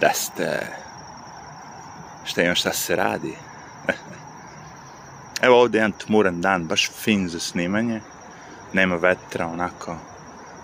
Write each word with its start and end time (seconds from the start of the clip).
Da 0.00 0.10
ste... 0.14 0.66
Šta 2.24 2.42
ima 2.42 2.54
šta 2.54 2.72
se 2.72 2.96
radi? 2.96 3.36
Evo 5.44 5.60
ovdje 5.60 5.78
jedan 5.78 5.92
tmuran 5.92 6.40
dan, 6.40 6.66
baš 6.66 6.90
fin 6.90 7.28
za 7.28 7.40
snimanje. 7.40 8.00
Nema 8.72 8.96
vetra, 8.96 9.46
onako, 9.46 9.96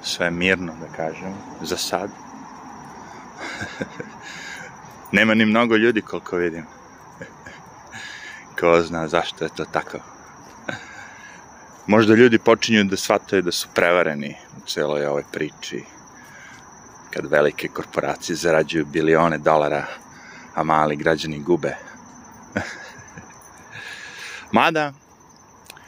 sve 0.03 0.31
mirno, 0.31 0.73
da 0.81 0.97
kažem, 0.97 1.35
za 1.63 1.77
sad. 1.77 2.11
Nema 5.13 5.35
ni 5.35 5.47
mnogo 5.47 5.77
ljudi 5.77 6.03
koliko 6.03 6.37
vidim. 6.37 6.67
Ko 8.61 8.83
zna 8.83 9.09
zašto 9.09 9.45
je 9.45 9.51
to 9.57 9.65
tako. 9.65 9.99
Možda 11.87 12.15
ljudi 12.15 12.39
počinju 12.39 12.85
da 12.85 12.97
shvataju 12.97 13.43
da 13.43 13.53
su 13.53 13.69
prevareni 13.75 14.37
u 14.57 14.67
celoj 14.67 15.07
ovoj 15.07 15.25
priči. 15.33 15.85
Kad 17.11 17.31
velike 17.31 17.69
korporacije 17.69 18.37
zarađuju 18.37 18.87
bilione 18.87 19.39
dolara, 19.39 19.87
a 20.55 20.63
mali 20.63 20.97
građani 20.97 21.39
gube. 21.39 21.77
Mada, 24.53 24.93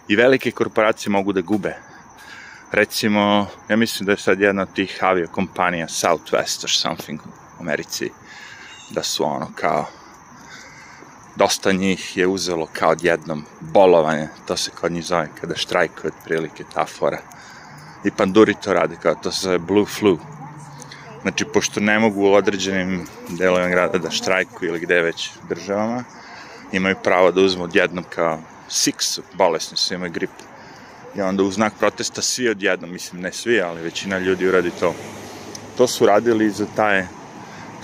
i 0.09 0.17
velike 0.17 0.51
korporacije 0.51 1.11
mogu 1.11 1.33
da 1.33 1.41
gube. 1.41 1.75
Recimo, 2.73 3.47
ja 3.69 3.77
mislim 3.77 4.07
da 4.07 4.12
je 4.12 4.19
sad 4.19 4.41
jedna 4.41 4.62
od 4.62 4.73
tih 4.75 4.98
aviokompanija 5.01 5.87
Southwest 5.87 6.65
or 6.65 6.71
something 6.71 7.21
u 7.27 7.61
Americi, 7.61 8.11
da 8.91 9.03
su 9.03 9.25
ono 9.25 9.51
kao 9.55 9.87
dosta 11.37 11.73
njih 11.73 12.17
je 12.17 12.27
uzelo 12.27 12.69
kao 12.73 12.91
odjednom 12.91 13.45
bolovanje, 13.61 14.29
to 14.47 14.57
se 14.57 14.70
kod 14.70 14.93
njih 14.93 15.05
zove 15.05 15.29
kada 15.41 15.57
štrajkuje 15.57 16.12
otprilike 16.17 16.65
ta 16.75 16.87
fora. 16.87 17.19
I 18.05 18.11
panduri 18.11 18.55
to 18.65 18.73
radi, 18.73 18.97
kao 19.03 19.15
to 19.15 19.33
se 19.33 19.41
zove 19.41 19.59
blue 19.59 19.87
flu. 19.87 20.19
Znači, 21.23 21.45
pošto 21.45 21.81
ne 21.81 21.99
mogu 21.99 22.23
u 22.23 22.33
određenim 22.33 23.07
delovima 23.29 23.69
grada 23.69 23.99
da 23.99 24.11
štrajkuju 24.11 24.69
ili 24.69 24.81
gde 24.81 25.03
već 25.03 25.31
državama, 25.48 26.05
imaju 26.73 26.97
pravo 27.05 27.31
da 27.31 27.41
uzmu 27.41 27.65
odjednom 27.65 28.05
kao 28.15 28.41
su, 28.69 29.23
bolesni 29.34 29.77
su, 29.77 29.95
imaju 29.95 30.12
grip. 30.12 30.31
I 31.17 31.20
onda 31.20 31.43
u 31.43 31.50
znak 31.50 31.73
protesta 31.78 32.23
svi 32.23 32.48
odjednom, 32.48 32.93
mislim 32.93 33.23
ne 33.23 33.33
svi, 33.33 33.61
ali 33.61 33.83
većina 33.83 34.19
ljudi 34.19 34.48
uradi 34.48 34.70
to. 34.81 34.95
To 35.77 35.87
su 35.87 36.06
radili 36.06 36.50
za 36.50 36.67
taj, 36.77 37.06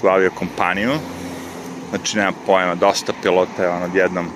tu 0.00 0.09
aviokompaniju, 0.09 0.92
znači 1.91 2.16
nema 2.16 2.33
pojma, 2.47 2.75
dosta 2.75 3.12
pilota 3.22 3.62
je 3.62 3.69
on 3.69 3.83
odjednom 3.83 4.31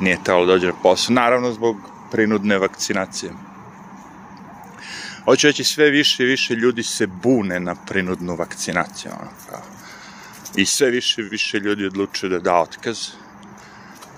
nije 0.00 0.18
trebalo 0.24 0.46
da 0.46 0.52
dođe 0.52 0.66
na 0.66 0.72
posao, 0.82 1.14
naravno 1.14 1.52
zbog 1.52 1.76
prinudne 2.10 2.58
vakcinacije. 2.58 3.32
Hoću 5.26 5.46
reći, 5.46 5.64
sve 5.64 5.90
više 5.90 6.22
i 6.22 6.26
više 6.26 6.54
ljudi 6.54 6.82
se 6.82 7.06
bune 7.06 7.60
na 7.60 7.74
prinudnu 7.74 8.36
vakcinaciju, 8.36 9.12
ono, 9.20 9.30
kao. 9.50 9.62
I 10.56 10.66
sve 10.66 10.90
više 10.90 11.20
i 11.20 11.24
više 11.24 11.58
ljudi 11.58 11.86
odlučuju 11.86 12.30
da 12.30 12.38
da 12.38 12.54
otkaz. 12.54 13.08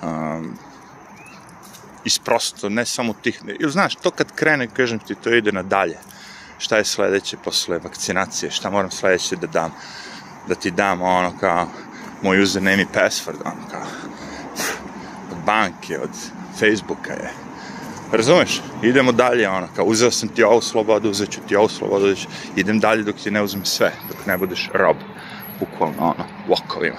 Um, 0.02 0.58
isprosto, 2.04 2.68
ne 2.68 2.84
samo 2.86 3.12
tih, 3.12 3.40
ili 3.60 3.72
znaš, 3.72 3.94
to 3.94 4.10
kad 4.10 4.34
krene, 4.34 4.66
kažem 4.66 4.98
ti, 4.98 5.14
to 5.14 5.34
ide 5.34 5.52
nadalje. 5.52 5.98
Šta 6.58 6.76
je 6.76 6.84
sledeće 6.84 7.36
posle 7.44 7.78
vakcinacije, 7.78 8.50
šta 8.50 8.70
moram 8.70 8.90
sledeće 8.90 9.36
da 9.36 9.46
dam, 9.46 9.72
da 10.48 10.54
ti 10.54 10.70
dam 10.70 11.02
ono 11.02 11.38
kao 11.40 11.68
moj 12.22 12.42
username 12.42 12.82
i 12.82 12.86
password, 12.94 13.40
ono 13.44 13.68
kao 13.70 13.86
od 15.32 15.44
banke, 15.46 15.98
od 15.98 16.10
Facebooka 16.58 17.12
je. 17.12 17.47
Razumeš? 18.12 18.60
Idemo 18.82 19.12
dalje, 19.12 19.48
ono, 19.48 19.68
kao 19.76 19.84
uzeo 19.84 20.10
sam 20.10 20.28
ti 20.28 20.42
ovu 20.42 20.60
slobodu, 20.60 21.10
uzet 21.10 21.30
ću 21.30 21.40
ti 21.48 21.56
ovu 21.56 21.68
slobodu, 21.68 22.04
uzet 22.04 22.18
ću, 22.18 22.28
idem 22.56 22.80
dalje 22.80 23.02
dok 23.02 23.16
ti 23.16 23.30
ne 23.30 23.42
uzmem 23.42 23.64
sve, 23.64 23.92
dok 24.08 24.26
ne 24.26 24.36
budeš 24.36 24.70
rob, 24.74 24.96
bukvalno, 25.60 25.96
ono, 25.98 26.24
vokovima. 26.48 26.98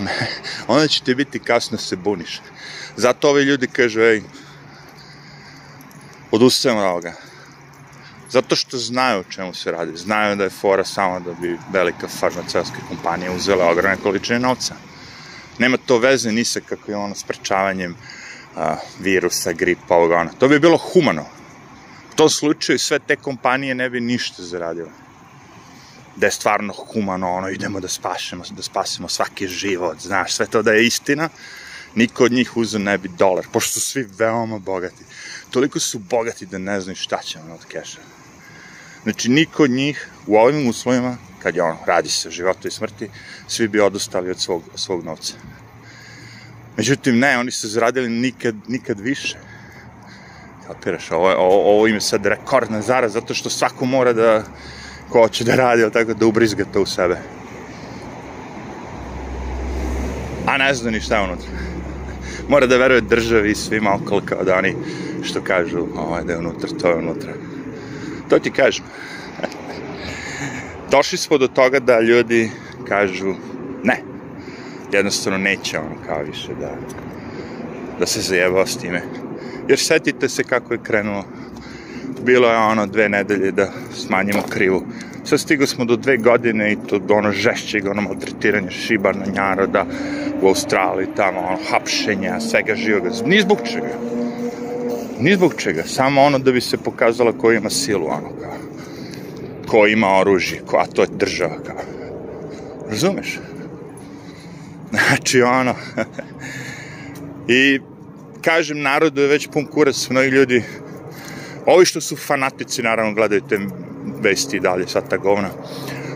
Onda 0.68 0.88
će 0.88 1.02
ti 1.02 1.14
biti 1.14 1.38
kasno 1.38 1.78
se 1.78 1.96
buniš. 1.96 2.40
Zato 2.96 3.28
ovi 3.28 3.42
ljudi 3.42 3.66
kažu, 3.66 4.00
ej, 4.00 4.22
odustajem 6.30 6.78
od 6.78 6.84
ovoga. 6.84 7.12
Zato 8.30 8.56
što 8.56 8.78
znaju 8.78 9.20
o 9.20 9.30
čemu 9.30 9.54
se 9.54 9.70
radi. 9.70 9.96
Znaju 9.96 10.36
da 10.36 10.44
je 10.44 10.50
fora 10.50 10.84
samo 10.84 11.20
da 11.20 11.32
bi 11.32 11.58
velika 11.72 12.08
farmaceutska 12.08 12.76
kompanija 12.88 13.32
uzela 13.32 13.70
ogromne 13.70 13.96
količine 14.02 14.38
novca. 14.38 14.74
Nema 15.58 15.76
to 15.76 15.98
veze 15.98 16.32
ni 16.32 16.44
sa 16.44 16.60
kako 16.60 16.90
je 16.90 16.96
ono 16.96 17.14
sprečavanjem 17.14 17.96
a, 18.56 18.76
virusa, 19.00 19.52
gripa, 19.52 19.94
ovoga 19.94 20.16
ona. 20.16 20.32
To 20.38 20.48
bi 20.48 20.58
bilo 20.58 20.76
humano. 20.76 21.26
U 22.12 22.16
tom 22.16 22.30
slučaju 22.30 22.78
sve 22.78 22.98
te 22.98 23.16
kompanije 23.16 23.74
ne 23.74 23.90
bi 23.90 24.00
ništa 24.00 24.42
zaradile. 24.42 24.90
Da 26.16 26.26
je 26.26 26.32
stvarno 26.32 26.72
humano, 26.72 27.30
ono, 27.32 27.48
idemo 27.48 27.80
da 27.80 27.88
spašemo, 27.88 28.44
da 28.50 28.62
spasimo 28.62 29.08
svaki 29.08 29.48
život, 29.48 30.00
znaš, 30.00 30.34
sve 30.34 30.46
to 30.46 30.62
da 30.62 30.72
je 30.72 30.86
istina, 30.86 31.28
niko 31.94 32.24
od 32.24 32.32
njih 32.32 32.56
uzeo 32.56 32.80
ne 32.80 32.98
bi 32.98 33.08
dolar, 33.08 33.46
pošto 33.52 33.72
su 33.72 33.80
svi 33.80 34.08
veoma 34.18 34.58
bogati. 34.58 35.04
Toliko 35.50 35.80
su 35.80 35.98
bogati 35.98 36.46
da 36.46 36.58
ne 36.58 36.80
znaju 36.80 36.96
šta 36.96 37.22
će 37.22 37.38
ono 37.38 37.54
od 37.54 37.64
keša. 37.64 37.98
Znači, 39.02 39.28
niko 39.28 39.62
od 39.62 39.70
njih 39.70 40.08
u 40.26 40.36
ovim 40.36 40.68
uslovima, 40.68 41.16
kad 41.42 41.56
je 41.56 41.62
ono, 41.62 41.78
radi 41.86 42.08
se 42.08 42.28
o 42.28 42.30
životu 42.30 42.68
i 42.68 42.70
smrti, 42.70 43.10
svi 43.48 43.68
bi 43.68 43.80
odostali 43.80 44.30
od 44.30 44.40
svog, 44.40 44.62
svog 44.74 45.04
novca. 45.04 45.34
Međutim, 46.80 47.18
ne, 47.18 47.38
oni 47.38 47.50
su 47.50 47.68
zaradili 47.68 48.08
nikad, 48.08 48.54
nikad 48.68 49.00
više. 49.00 49.36
Kapiraš, 50.66 51.10
ovo, 51.10 51.34
ovo, 51.36 51.72
ovo 51.72 51.86
im 51.86 51.94
je 51.94 52.00
sad 52.00 52.26
rekordna 52.26 52.82
zara, 52.82 53.08
zato 53.08 53.34
što 53.34 53.50
svako 53.50 53.84
mora 53.84 54.12
da, 54.12 54.44
ko 55.08 55.20
hoće 55.20 55.44
da 55.44 55.54
radi, 55.54 55.90
tako 55.92 56.14
da 56.14 56.26
ubrizga 56.26 56.64
to 56.72 56.82
u 56.82 56.86
sebe. 56.86 57.18
A 60.46 60.56
ne 60.56 60.74
zna 60.74 60.90
ni 60.90 61.00
šta 61.00 61.16
je 61.16 61.24
unutra. 61.24 61.50
Mora 62.52 62.66
da 62.66 62.76
veruje 62.76 63.00
državi 63.00 63.50
i 63.50 63.54
svima 63.54 63.94
okolo 63.94 64.22
kao 64.24 64.44
da 64.44 64.56
oni 64.56 64.74
što 65.22 65.44
kažu, 65.44 65.86
ovo 65.96 66.16
je 66.16 66.24
da 66.24 66.32
je 66.32 66.38
unutra, 66.38 66.68
to 66.80 66.88
je 66.88 66.96
unutra. 66.96 67.32
To 68.28 68.38
ti 68.38 68.50
kažem. 68.50 68.84
Došli 70.96 71.18
smo 71.18 71.38
do 71.38 71.48
toga 71.48 71.78
da 71.80 72.00
ljudi 72.00 72.50
kažu. 72.88 73.49
Jednostavno 74.92 75.38
neće 75.38 75.78
on 75.78 75.94
kao 76.06 76.22
više 76.22 76.48
da, 76.60 76.70
da 77.98 78.06
se 78.06 78.20
zajebao 78.20 78.66
s 78.66 78.76
time. 78.76 79.02
Jer 79.68 79.78
setite 79.78 80.28
se 80.28 80.44
kako 80.44 80.74
je 80.74 80.82
krenulo. 80.82 81.24
Bilo 82.22 82.48
je 82.48 82.56
ono 82.56 82.86
dve 82.86 83.08
nedelje 83.08 83.52
da 83.52 83.68
smanjimo 83.94 84.42
krivu. 84.48 84.82
Sad 85.24 85.40
stigo 85.40 85.66
smo 85.66 85.84
do 85.84 85.96
dve 85.96 86.16
godine 86.16 86.72
i 86.72 86.76
to 86.88 86.98
do 86.98 87.14
ono 87.14 87.32
žešćeg, 87.32 87.86
ono 87.86 88.02
maltretiranja 88.02 88.70
šibana, 88.70 89.24
naroda 89.34 89.86
u 90.42 90.48
Australiji, 90.48 91.06
tamo, 91.16 91.40
ono, 91.40 91.58
hapšenja, 91.70 92.40
svega 92.40 92.74
živoga. 92.74 93.10
Ni 93.26 93.40
zbog 93.40 93.58
čega 93.72 93.94
Ni 95.20 95.34
zbog 95.34 95.54
čega, 95.56 95.82
samo 95.86 96.22
ono 96.22 96.38
da 96.38 96.52
bi 96.52 96.60
se 96.60 96.76
pokazalo 96.76 97.32
ko 97.32 97.52
ima 97.52 97.70
silu, 97.70 98.06
ono 98.06 98.28
kao. 98.40 98.56
Ko 99.66 99.86
ima 99.86 100.18
oružje, 100.18 100.60
ko, 100.66 100.76
a 100.76 100.86
to 100.86 101.02
je 101.02 101.08
država, 101.18 101.58
kao. 101.66 101.76
Razumeš? 102.90 103.38
Znači, 105.08 105.42
ono... 105.42 105.74
I, 107.48 107.80
kažem, 108.42 108.82
narodu 108.82 109.20
je 109.20 109.28
već 109.28 109.48
pun 109.52 109.66
kurac, 109.66 110.08
mnogi 110.10 110.28
ljudi... 110.28 110.62
Ovi 111.66 111.86
što 111.86 112.00
su 112.00 112.16
fanatici, 112.16 112.82
naravno, 112.82 113.14
gledaju 113.14 113.40
te 113.48 113.58
vesti 114.22 114.56
i 114.56 114.60
dalje, 114.60 114.88
sad 114.88 115.10
ta 115.10 115.16
govna. 115.16 115.48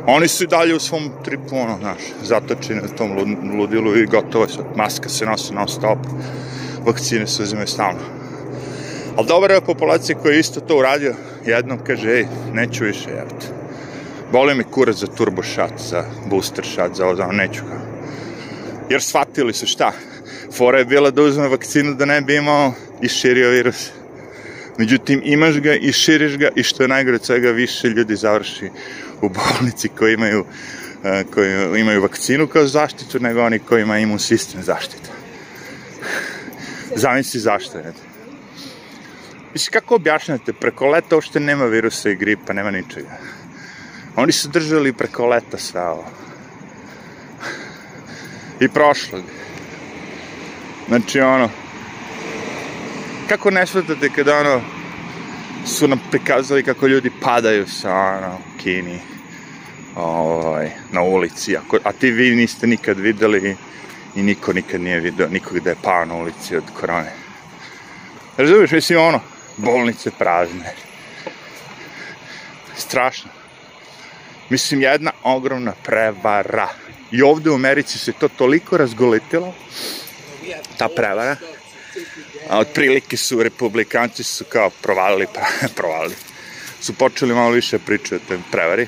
Oni 0.06 0.28
su 0.28 0.44
i 0.44 0.46
dalje 0.46 0.74
u 0.74 0.80
svom 0.80 1.10
tripu, 1.24 1.56
ono, 1.56 1.78
znaš, 1.78 2.00
zatočeni 2.22 2.80
u 2.80 2.96
tom 2.96 3.36
ludilu 3.58 3.96
i 3.96 4.06
gotovo 4.06 4.44
je 4.44 4.50
sad. 4.50 4.64
Maska 4.76 5.08
se 5.08 5.26
nosi 5.26 5.54
non 5.54 5.68
stop, 5.68 5.98
vakcine 6.86 7.26
se 7.26 7.42
uzimaju 7.42 7.66
stalno. 7.66 8.00
Ali 9.16 9.26
dobra 9.26 9.54
je 9.54 9.60
populacija 9.60 10.18
koja 10.18 10.32
je 10.32 10.41
isto 10.41 10.60
to 10.60 10.78
uradio, 10.78 11.14
jednom 11.46 11.78
kaže, 11.86 12.10
ej, 12.10 12.26
neću 12.52 12.84
više, 12.84 13.10
jevte. 13.10 13.46
Boli 14.32 14.54
mi 14.54 14.64
kurac 14.64 14.96
za 14.96 15.06
turbo 15.06 15.42
shot, 15.42 15.72
za 15.78 16.04
booster 16.30 16.65
shot, 16.66 16.94
za 16.94 17.06
ovo, 17.06 17.32
neću 17.32 17.62
ga. 17.65 17.93
Jer 18.91 19.03
shvatili 19.03 19.53
su 19.53 19.66
šta? 19.66 19.92
Fora 20.57 20.78
je 20.78 20.84
bila 20.84 21.10
da 21.10 21.22
uzme 21.22 21.48
vakcinu 21.48 21.95
da 21.95 22.04
ne 22.04 22.21
bi 22.21 22.36
imao 22.36 22.72
i 23.03 23.09
širio 23.09 23.51
virus. 23.51 23.91
Međutim, 24.78 25.22
imaš 25.25 25.60
ga 25.60 25.75
i 25.75 25.92
širiš 25.92 26.36
ga 26.36 26.48
i 26.57 26.63
što 26.63 26.83
je 26.83 26.89
najgore 26.89 27.15
od 27.15 27.25
svega 27.25 27.51
više 27.51 27.89
ljudi 27.89 28.16
završi 28.16 28.71
u 29.22 29.28
bolnici 29.28 29.89
koji 29.89 30.15
imaju, 30.15 30.45
koji 31.34 31.81
imaju 31.81 32.03
vakcinu 32.03 32.47
kao 32.47 32.66
zaštitu, 32.66 33.21
nego 33.21 33.42
oni 33.42 33.59
koji 33.59 33.83
imaju 33.83 34.03
imun 34.03 34.19
sistem 34.19 34.63
zaštitu. 34.63 35.10
Zamisli 36.97 37.41
zašto, 37.41 37.78
ne? 37.78 37.92
Mislim, 39.53 39.72
kako 39.72 39.95
objašnjate, 39.95 40.53
preko 40.53 40.87
leta 40.87 41.15
uopšte 41.15 41.41
nema 41.41 41.65
virusa 41.65 42.10
i 42.10 42.16
gripa, 42.16 42.53
nema 42.53 42.71
ničega. 42.71 43.19
Oni 44.16 44.33
su 44.33 44.48
držali 44.48 44.92
preko 44.92 45.27
leta 45.27 45.59
sve 45.59 45.80
ovo. 45.80 46.04
I 48.60 48.68
prošlog. 48.68 49.22
Znači, 50.89 51.21
ono, 51.21 51.51
kako 53.28 53.51
ne 53.51 53.66
shvatate 53.66 54.10
kada, 54.10 54.39
ono, 54.39 54.60
su 55.66 55.89
nam 55.89 56.01
prikazali 56.10 56.62
kako 56.62 56.86
ljudi 56.86 57.10
padaju 57.22 57.66
sa, 57.66 57.95
ono, 57.95 58.39
Kini, 58.62 58.98
ovaj, 59.97 60.71
na 60.92 61.03
ulici, 61.03 61.56
ako, 61.56 61.78
a 61.84 61.92
ti 61.92 62.10
vi 62.10 62.34
niste 62.36 62.66
nikad 62.66 62.98
videli 62.98 63.56
i 64.15 64.22
niko 64.22 64.53
nikad 64.53 64.80
nije 64.80 65.01
video 65.01 65.28
nikog 65.28 65.60
da 65.60 65.71
je 65.71 65.77
pao 65.83 66.04
na 66.04 66.15
ulici 66.15 66.56
od 66.56 66.65
korone. 66.80 67.12
Razumiješ, 68.36 68.71
mislim 68.71 68.98
ono, 68.98 69.21
bolnice 69.56 70.10
prazne. 70.10 70.74
Strašno. 72.77 73.43
Mislim, 74.54 74.83
jedna 74.83 75.10
ogromna 75.22 75.72
prevara. 75.84 76.68
I 77.12 77.22
ovde 77.22 77.51
u 77.51 77.54
Americi 77.54 77.98
se 77.98 78.12
to 78.12 78.28
toliko 78.28 78.77
razgoletilo, 78.77 79.54
ta 80.78 80.89
prevara, 80.89 81.36
a 82.48 82.59
otprilike 82.59 83.16
su 83.16 83.42
republikanci 83.42 84.22
su 84.22 84.45
kao 84.45 84.71
provalili, 84.71 85.27
provalili, 85.77 86.15
su 86.80 86.95
počeli 86.95 87.34
malo 87.34 87.51
više 87.51 87.78
pričati 87.78 88.15
o 88.15 88.28
tem 88.28 88.45
prevari, 88.51 88.86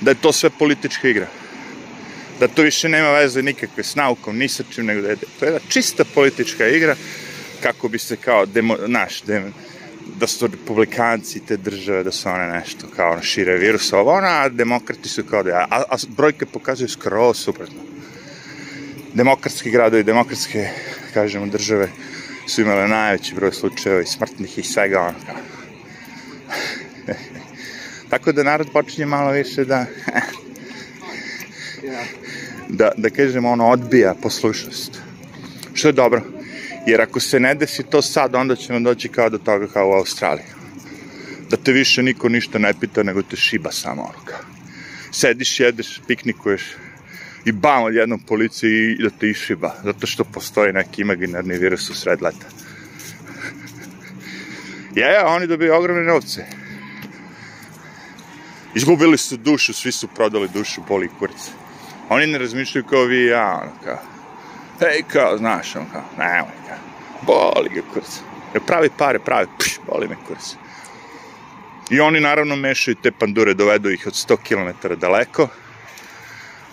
da 0.00 0.10
je 0.10 0.20
to 0.20 0.32
sve 0.32 0.50
politička 0.50 1.08
igra. 1.08 1.26
Da 2.40 2.48
to 2.48 2.62
više 2.62 2.88
nema 2.88 3.10
veze 3.10 3.42
nikakve 3.42 3.84
s 3.84 3.94
naukom, 3.94 4.38
ni 4.38 4.48
sa 4.48 4.64
čim, 4.74 4.86
nego 4.86 5.00
da 5.00 5.08
je 5.08 5.16
to 5.16 5.44
je 5.44 5.48
jedna 5.48 5.68
čista 5.68 6.04
politička 6.04 6.68
igra, 6.68 6.96
kako 7.62 7.88
bi 7.88 7.98
se 7.98 8.16
kao, 8.16 8.46
demo, 8.46 8.76
naš, 8.86 9.22
demo, 9.22 9.50
da 10.16 10.26
su 10.26 10.46
republikanci 10.46 11.40
te 11.46 11.56
države, 11.56 12.04
da 12.04 12.12
su 12.12 12.28
one 12.28 12.48
nešto 12.48 12.86
kao 12.96 13.16
na 13.16 13.22
šire 13.22 13.56
virusa, 13.56 13.98
ovo 13.98 14.12
ona, 14.12 14.42
a 14.42 14.48
demokrati 14.48 15.08
su 15.08 15.24
kao 15.24 15.42
da 15.42 15.66
a, 15.70 15.82
a 15.88 15.96
brojke 16.08 16.46
pokazuju 16.46 16.88
skroz 16.88 17.36
suprotno. 17.38 17.80
Demokratski 19.14 19.70
gradovi, 19.70 20.02
demokratske, 20.02 20.68
kažemo, 21.14 21.46
države 21.46 21.88
su 22.46 22.60
imale 22.60 22.88
najveći 22.88 23.34
broj 23.34 23.52
slučajeva 23.52 24.02
i 24.02 24.06
smrtnih 24.06 24.58
i 24.58 24.62
svega 24.62 25.00
ono 25.00 25.18
kao. 25.26 25.36
Tako 28.10 28.32
da 28.32 28.42
narod 28.42 28.68
počinje 28.72 29.06
malo 29.06 29.30
više 29.30 29.64
da 29.64 29.86
da, 32.68 32.90
da 32.96 33.10
kažemo 33.10 33.50
ono 33.50 33.68
odbija 33.68 34.14
poslušnost. 34.22 35.00
Što 35.74 35.88
je 35.88 35.92
dobro. 35.92 36.37
Jer 36.88 37.00
ako 37.00 37.20
se 37.20 37.40
ne 37.40 37.54
desi 37.54 37.82
to 37.82 38.02
sad, 38.02 38.34
onda 38.34 38.56
ćemo 38.56 38.80
doći 38.80 39.08
kao 39.08 39.30
do 39.30 39.38
toga 39.38 39.66
kao 39.66 39.88
u 39.88 39.92
Australiji. 39.92 40.46
Da 41.50 41.56
te 41.56 41.72
više 41.72 42.02
niko 42.02 42.28
ništa 42.28 42.58
ne 42.58 42.72
pita, 42.80 43.02
nego 43.02 43.22
te 43.22 43.36
šiba 43.36 43.72
samo 43.72 44.02
ono 44.02 44.24
kao. 44.24 44.38
Sediš, 45.12 45.60
jedeš, 45.60 46.00
piknikuješ 46.06 46.62
i 47.44 47.52
bam 47.52 47.82
od 47.82 47.94
jednom 47.94 48.20
policiji 48.20 48.96
i 48.98 49.02
da 49.02 49.10
te 49.10 49.28
išiba. 49.28 49.74
Zato 49.84 50.06
što 50.06 50.24
postoji 50.24 50.72
neki 50.72 51.02
imaginarni 51.02 51.58
virus 51.58 51.90
u 51.90 51.94
sred 51.94 52.22
leta. 52.22 52.46
Je, 54.94 55.12
ja, 55.12 55.26
oni 55.26 55.46
dobiju 55.46 55.74
ogromne 55.74 56.04
novce. 56.04 56.46
Izgubili 58.74 59.18
su 59.18 59.36
dušu, 59.36 59.72
svi 59.72 59.92
su 59.92 60.08
prodali 60.08 60.48
dušu, 60.54 60.82
boli 60.88 61.08
kurac. 61.18 61.50
Oni 62.08 62.26
ne 62.26 62.38
razmišljaju 62.38 62.84
kao 62.84 63.04
vi 63.04 63.18
i 63.18 63.26
ja, 63.26 63.60
ono 63.62 63.72
kao. 63.84 64.17
Hej, 64.80 65.02
kao, 65.12 65.38
znaš, 65.38 65.76
ono 65.76 65.86
kao, 65.92 66.02
nemoj, 66.18 66.52
kao. 66.68 66.78
Boli 67.22 67.68
ga 67.68 67.80
kurac. 67.92 68.20
Pravi 68.66 68.90
pare, 68.98 69.18
pravi, 69.18 69.46
pš, 69.58 69.78
boli 69.86 70.08
me 70.08 70.16
kurac. 70.26 70.56
I 71.90 72.00
oni 72.00 72.20
naravno 72.20 72.56
mešaju 72.56 72.94
te 72.94 73.10
pandure, 73.10 73.54
dovedu 73.54 73.90
ih 73.90 74.06
od 74.06 74.12
100 74.12 74.36
km 74.36 74.88
daleko. 75.00 75.48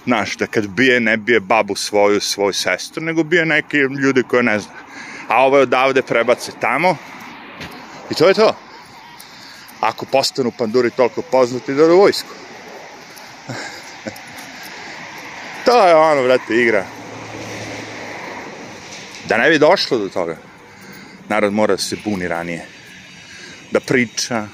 Znaš, 0.05 0.37
da 0.37 0.47
kad 0.47 0.67
bije, 0.67 0.99
ne 0.99 1.17
bije 1.17 1.39
babu 1.39 1.75
svoju, 1.75 2.21
svoju 2.21 2.53
sestru, 2.53 3.03
nego 3.03 3.23
bije 3.23 3.45
neke 3.45 3.77
ljude 3.77 4.23
koje 4.23 4.43
ne 4.43 4.59
zna. 4.59 4.73
A 5.27 5.45
ove 5.45 5.59
odavde 5.59 6.01
prebace 6.01 6.51
tamo. 6.59 6.97
I 8.11 8.13
to 8.13 8.27
je 8.27 8.33
to. 8.33 8.55
Ako 9.79 10.05
postanu 10.05 10.51
panduri 10.51 10.89
toliko 10.89 11.21
poznati, 11.21 11.73
da 11.73 11.83
u 11.83 11.97
vojsku. 11.97 12.29
to 15.65 15.87
je 15.87 15.95
ono, 15.95 16.21
vrate, 16.21 16.55
igra. 16.55 16.94
Da 19.27 19.37
ne 19.37 19.49
bi 19.49 19.59
došlo 19.59 19.97
do 19.97 20.09
toga, 20.09 20.37
narod 21.29 21.53
mora 21.53 21.75
da 21.75 21.81
se 21.81 21.97
buni 22.03 22.27
ranije. 22.27 22.65
Da 23.71 23.79
priča. 23.79 24.47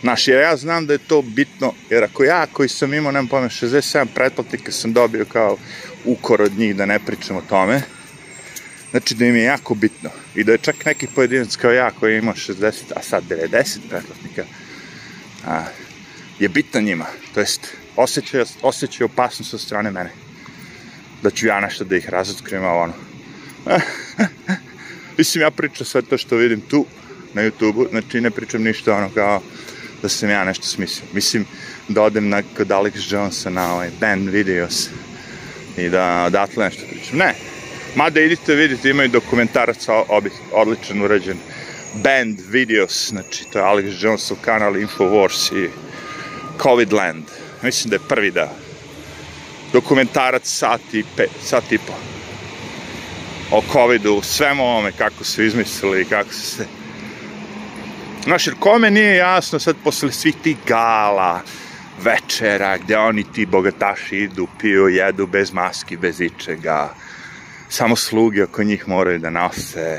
Znaš, 0.00 0.28
jer 0.28 0.40
ja 0.40 0.56
znam 0.56 0.86
da 0.86 0.92
je 0.92 0.98
to 0.98 1.22
bitno, 1.22 1.72
jer 1.90 2.04
ako 2.04 2.24
ja 2.24 2.46
koji 2.52 2.68
sam 2.68 2.94
imao, 2.94 3.12
nemam 3.12 3.28
pojme, 3.28 3.48
67 3.48 4.06
pretplatnika 4.14 4.72
sam 4.72 4.92
dobio 4.92 5.24
kao 5.24 5.56
ukor 6.04 6.42
od 6.42 6.58
njih 6.58 6.76
da 6.76 6.86
ne 6.86 6.98
pričam 6.98 7.36
o 7.36 7.42
tome, 7.48 7.82
znači 8.90 9.14
da 9.14 9.24
im 9.24 9.36
je 9.36 9.42
jako 9.42 9.74
bitno. 9.74 10.10
I 10.34 10.44
da 10.44 10.52
je 10.52 10.58
čak 10.58 10.84
neki 10.84 11.06
pojedinac 11.14 11.56
kao 11.56 11.72
ja 11.72 11.90
koji 11.90 12.12
je 12.12 12.18
imao 12.18 12.34
60, 12.34 12.72
a 12.96 13.02
sad 13.02 13.24
90 13.28 13.78
pretplatnika, 13.88 14.44
a, 15.46 15.64
je 16.38 16.48
bitno 16.48 16.80
njima. 16.80 17.06
To 17.34 17.40
jest, 17.40 17.76
osjećaju, 17.96 18.44
osjećaju 18.62 19.06
opasnost 19.12 19.54
od 19.54 19.60
strane 19.60 19.90
mene. 19.90 20.10
Da 21.22 21.30
ću 21.30 21.46
ja 21.46 21.60
nešto 21.60 21.84
da 21.84 21.96
ih 21.96 22.08
razotkrijem, 22.08 22.64
a 22.64 22.74
ono, 22.74 23.07
Mislim, 25.18 25.42
ja 25.42 25.50
pričam 25.50 25.86
sve 25.86 26.02
to 26.02 26.18
što 26.18 26.36
vidim 26.36 26.60
tu, 26.60 26.86
na 27.34 27.42
YouTube-u, 27.42 27.88
znači 27.90 28.20
ne 28.20 28.30
pričam 28.30 28.62
ništa 28.62 28.94
ono 28.94 29.10
kao 29.14 29.42
da 30.02 30.08
sam 30.08 30.30
ja 30.30 30.44
nešto 30.44 30.66
smislio. 30.66 31.08
Mislim, 31.12 31.46
da 31.88 32.02
odem 32.02 32.28
na, 32.28 32.42
kod 32.56 32.68
Alex 32.68 33.12
Jonesa 33.12 33.50
na 33.50 33.74
ovaj 33.74 33.90
band 34.00 34.28
videos 34.28 34.88
i 35.76 35.88
da 35.88 36.24
odatle 36.26 36.64
nešto 36.64 36.82
pričam. 36.90 37.18
Ne, 37.18 37.34
mada 37.96 38.20
idite 38.20 38.54
vidite, 38.54 38.90
imaju 38.90 39.08
dokumentarac 39.08 39.86
obih, 40.08 40.32
odličan 40.52 41.02
urađen. 41.02 41.38
Band 41.94 42.40
videos, 42.48 43.08
znači 43.08 43.44
to 43.52 43.58
je 43.58 43.64
Alex 43.64 44.04
Jonesov 44.04 44.36
kanal 44.40 44.74
Infowars 44.74 45.64
i 45.64 45.70
Covid 46.62 46.92
Land. 46.92 47.24
Mislim 47.62 47.90
da 47.90 47.96
je 47.96 48.08
prvi 48.08 48.30
deo. 48.30 48.48
Dokumentarac 49.72 50.46
sat 50.46 50.80
i, 50.92 51.04
pe, 51.16 51.26
sat 51.42 51.72
i 51.72 51.78
po 51.78 52.17
o 53.50 53.62
COVID-u, 53.72 54.22
svemu 54.22 54.62
ovome, 54.62 54.92
kako 54.92 55.24
su 55.24 55.42
izmislili, 55.42 56.04
kako 56.04 56.32
su 56.32 56.40
se... 56.40 56.66
Znaš, 58.24 58.46
jer 58.46 58.56
kome 58.58 58.90
nije 58.90 59.16
jasno 59.16 59.58
sad 59.58 59.76
posle 59.84 60.12
svih 60.12 60.34
tih 60.42 60.56
gala, 60.66 61.40
večera, 62.02 62.78
gde 62.78 62.98
oni 62.98 63.24
ti 63.32 63.46
bogataši 63.46 64.16
idu, 64.16 64.48
piju, 64.60 64.88
jedu 64.88 65.26
bez 65.26 65.52
maski, 65.52 65.96
bez 65.96 66.20
ičega, 66.20 66.94
samo 67.68 67.96
sluge 67.96 68.44
oko 68.44 68.62
njih 68.62 68.88
moraju 68.88 69.18
da 69.18 69.30
nose. 69.30 69.98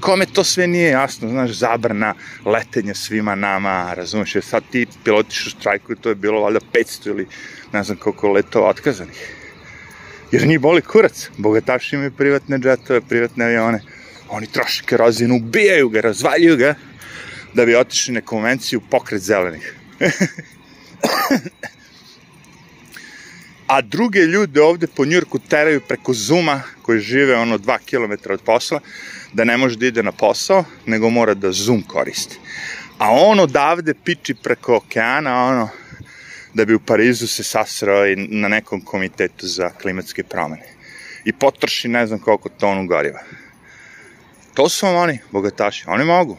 Kome 0.00 0.26
to 0.26 0.44
sve 0.44 0.66
nije 0.66 0.90
jasno, 0.90 1.28
znaš, 1.28 1.50
zabrana 1.50 2.14
letenja 2.44 2.94
svima 2.94 3.34
nama, 3.34 3.94
razumiješ, 3.94 4.34
jer 4.34 4.44
sad 4.44 4.62
ti 4.70 4.86
pilotiš 5.04 5.46
u 5.46 5.50
štrajku 5.50 5.94
to 5.94 6.08
je 6.08 6.14
bilo 6.14 6.40
valjda 6.40 6.60
500 6.72 7.06
ili 7.06 7.26
ne 7.72 7.82
znam 7.82 7.96
koliko 7.98 8.32
letova 8.32 8.68
otkazanih. 8.68 9.41
Jer 10.32 10.46
njih 10.46 10.60
boli 10.60 10.80
kurac. 10.80 11.28
Bogataši 11.36 11.96
imaju 11.96 12.10
privatne 12.10 12.58
džetove, 12.58 13.00
privatne 13.00 13.44
avione. 13.44 13.80
Oni 14.28 14.46
troše 14.46 14.82
kerozinu, 14.86 15.36
ubijaju 15.36 15.88
ga, 15.88 16.00
razvaljuju 16.00 16.56
ga, 16.56 16.74
da 17.54 17.66
bi 17.66 17.76
otišli 17.76 18.14
na 18.14 18.20
konvenciju 18.20 18.80
pokret 18.90 19.20
zelenih. 19.20 19.74
A 23.66 23.80
druge 23.80 24.20
ljude 24.20 24.60
ovde 24.62 24.86
po 24.86 25.04
Njurku 25.04 25.38
teraju 25.38 25.80
preko 25.80 26.12
Zuma, 26.14 26.62
koji 26.82 27.00
žive 27.00 27.36
ono 27.36 27.58
2 27.58 27.78
km 27.90 28.32
od 28.32 28.40
posla, 28.42 28.80
da 29.32 29.44
ne 29.44 29.56
može 29.56 29.76
da 29.76 29.86
ide 29.86 30.02
na 30.02 30.12
posao, 30.12 30.64
nego 30.86 31.10
mora 31.10 31.34
da 31.34 31.52
Zoom 31.52 31.82
koristi. 31.82 32.38
A 32.98 33.10
on 33.10 33.40
odavde 33.40 33.94
piči 34.04 34.34
preko 34.34 34.76
okeana, 34.76 35.44
ono, 35.44 35.68
da 36.54 36.64
bi 36.64 36.74
u 36.74 36.80
Parizu 36.80 37.26
se 37.26 37.42
sasrao 37.42 38.06
i 38.06 38.16
na 38.16 38.48
nekom 38.48 38.80
komitetu 38.80 39.46
za 39.46 39.70
klimatske 39.70 40.22
promene. 40.22 40.66
I 41.24 41.32
potroši 41.32 41.88
ne 41.88 42.06
znam 42.06 42.18
koliko 42.18 42.48
tonu 42.48 42.86
goriva. 42.86 43.20
To 44.54 44.68
su 44.68 44.86
vam 44.86 44.96
oni, 44.96 45.18
bogataši. 45.30 45.84
Oni 45.86 46.04
mogu. 46.04 46.38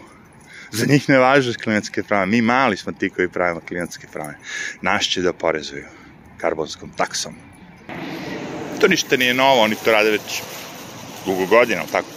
Za 0.72 0.86
njih 0.86 1.10
ne 1.10 1.18
važe 1.18 1.54
klimatske 1.54 2.04
promene. 2.04 2.32
Mi 2.32 2.42
mali 2.42 2.78
smo 2.78 2.92
ti 2.92 3.10
koji 3.10 3.30
pravimo 3.30 3.62
klimatske 3.68 4.08
promene. 4.14 4.38
Naš 4.82 5.10
će 5.10 5.22
da 5.22 5.34
porezuju 5.34 5.86
karbonskom 6.38 6.92
taksom. 6.98 7.36
To 8.82 8.88
ništa 8.88 9.18
nije 9.18 9.34
novo, 9.34 9.62
oni 9.62 9.76
to 9.86 9.92
rade 9.92 10.12
već 10.12 10.42
dugo 11.26 11.46
godina, 11.46 11.84
tako. 11.92 12.08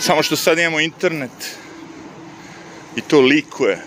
Samo 0.00 0.22
što 0.22 0.36
sad 0.36 0.58
imamo 0.58 0.80
internet 0.80 1.56
i 2.96 3.00
to 3.00 3.20
likuje 3.20 3.78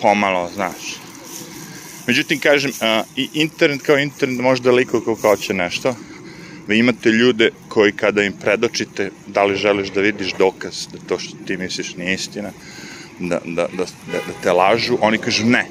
pomalo, 0.00 0.50
znaš. 0.54 0.96
Međutim, 2.06 2.40
kažem, 2.40 2.72
a, 2.80 3.02
i 3.16 3.28
internet 3.34 3.82
kao 3.82 3.98
internet 3.98 4.40
može 4.40 4.62
da 4.62 4.70
likuje 4.70 5.00
kako 5.00 5.14
hoće 5.14 5.54
nešto. 5.54 5.96
Vi 6.66 6.78
imate 6.78 7.10
ljude 7.10 7.50
koji 7.68 7.92
kada 7.92 8.22
im 8.22 8.32
predočite 8.32 9.10
da 9.26 9.44
li 9.44 9.56
želiš 9.56 9.88
da 9.88 10.00
vidiš 10.00 10.32
dokaz 10.38 10.86
da 10.92 10.98
to 11.08 11.18
što 11.18 11.36
ti 11.46 11.56
misliš 11.56 11.96
nije 11.96 12.14
istina, 12.14 12.50
da, 13.18 13.40
da, 13.44 13.68
da, 13.76 13.84
da, 14.12 14.18
da 14.26 14.32
te 14.42 14.52
lažu, 14.52 14.98
oni 15.00 15.18
kažu 15.18 15.46
ne. 15.46 15.66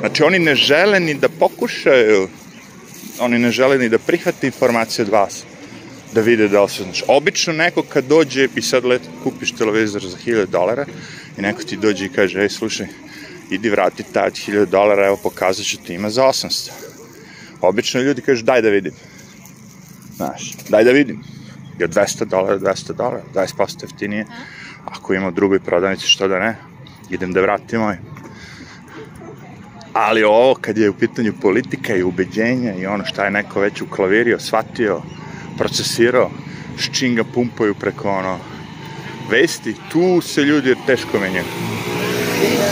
Znači, 0.00 0.22
oni 0.22 0.38
ne 0.38 0.54
žele 0.54 1.00
ni 1.00 1.14
da 1.14 1.28
pokušaju, 1.28 2.28
oni 3.20 3.38
ne 3.38 3.50
žele 3.50 3.78
ni 3.78 3.88
da 3.88 3.98
prihvate 3.98 4.46
informacije 4.46 5.04
od 5.04 5.10
vas, 5.10 5.44
da 6.14 6.20
vide 6.20 6.48
da 6.48 6.62
li 6.62 6.70
se, 6.70 6.82
znači, 6.82 7.04
obično 7.08 7.52
neko 7.52 7.82
kad 7.82 8.04
dođe 8.04 8.48
i 8.56 8.62
sad 8.62 8.84
let, 8.84 9.02
kupiš 9.22 9.52
televizor 9.52 10.06
za 10.06 10.16
1000 10.26 10.46
dolara 10.46 10.86
i 11.38 11.42
neko 11.42 11.62
ti 11.62 11.76
dođe 11.76 12.04
i 12.04 12.08
kaže, 12.08 12.42
ej, 12.42 12.48
slušaj, 12.48 12.86
idi 13.50 13.70
vrati 13.70 14.02
taj 14.12 14.30
1000 14.30 14.64
dolara, 14.64 15.06
evo 15.06 15.16
pokazat 15.22 15.66
ću 15.66 15.76
ti 15.76 15.94
ima 15.94 16.10
za 16.10 16.22
800. 16.22 16.70
Obično 17.60 18.00
ljudi 18.00 18.22
kažu 18.22 18.44
daj 18.44 18.62
da 18.62 18.68
vidim. 18.68 18.92
Znaš, 20.16 20.52
daj 20.68 20.84
da 20.84 20.90
vidim. 20.90 21.22
Je 21.78 21.88
200 21.88 22.24
dolara, 22.24 22.58
200 22.58 22.92
dolara, 22.92 23.22
20% 23.34 23.82
jeftinije. 23.82 24.26
Ako 24.84 25.14
ima 25.14 25.28
u 25.28 25.30
drugoj 25.30 25.60
prodavnici, 25.60 26.06
što 26.06 26.28
da 26.28 26.38
ne, 26.38 26.56
idem 27.10 27.32
da 27.32 27.40
vratim 27.40 27.82
ovaj. 27.82 27.96
Ali 29.92 30.22
ovo, 30.24 30.54
kad 30.54 30.78
je 30.78 30.90
u 30.90 30.94
pitanju 30.94 31.32
politika 31.42 31.96
i 31.96 32.02
ubeđenja 32.02 32.74
i 32.74 32.86
ono 32.86 33.04
šta 33.04 33.24
je 33.24 33.30
neko 33.30 33.60
već 33.60 33.82
uklavirio, 33.82 34.38
shvatio, 34.40 35.02
procesirao, 35.58 36.30
s 36.78 36.98
čim 36.98 37.14
ga 37.14 37.24
pumpaju 37.24 37.74
preko 37.74 38.10
ono, 38.10 38.38
vesti, 39.30 39.74
tu 39.92 40.20
se 40.20 40.42
ljudi 40.42 40.74
teško 40.86 41.18
menjaju. 41.18 41.79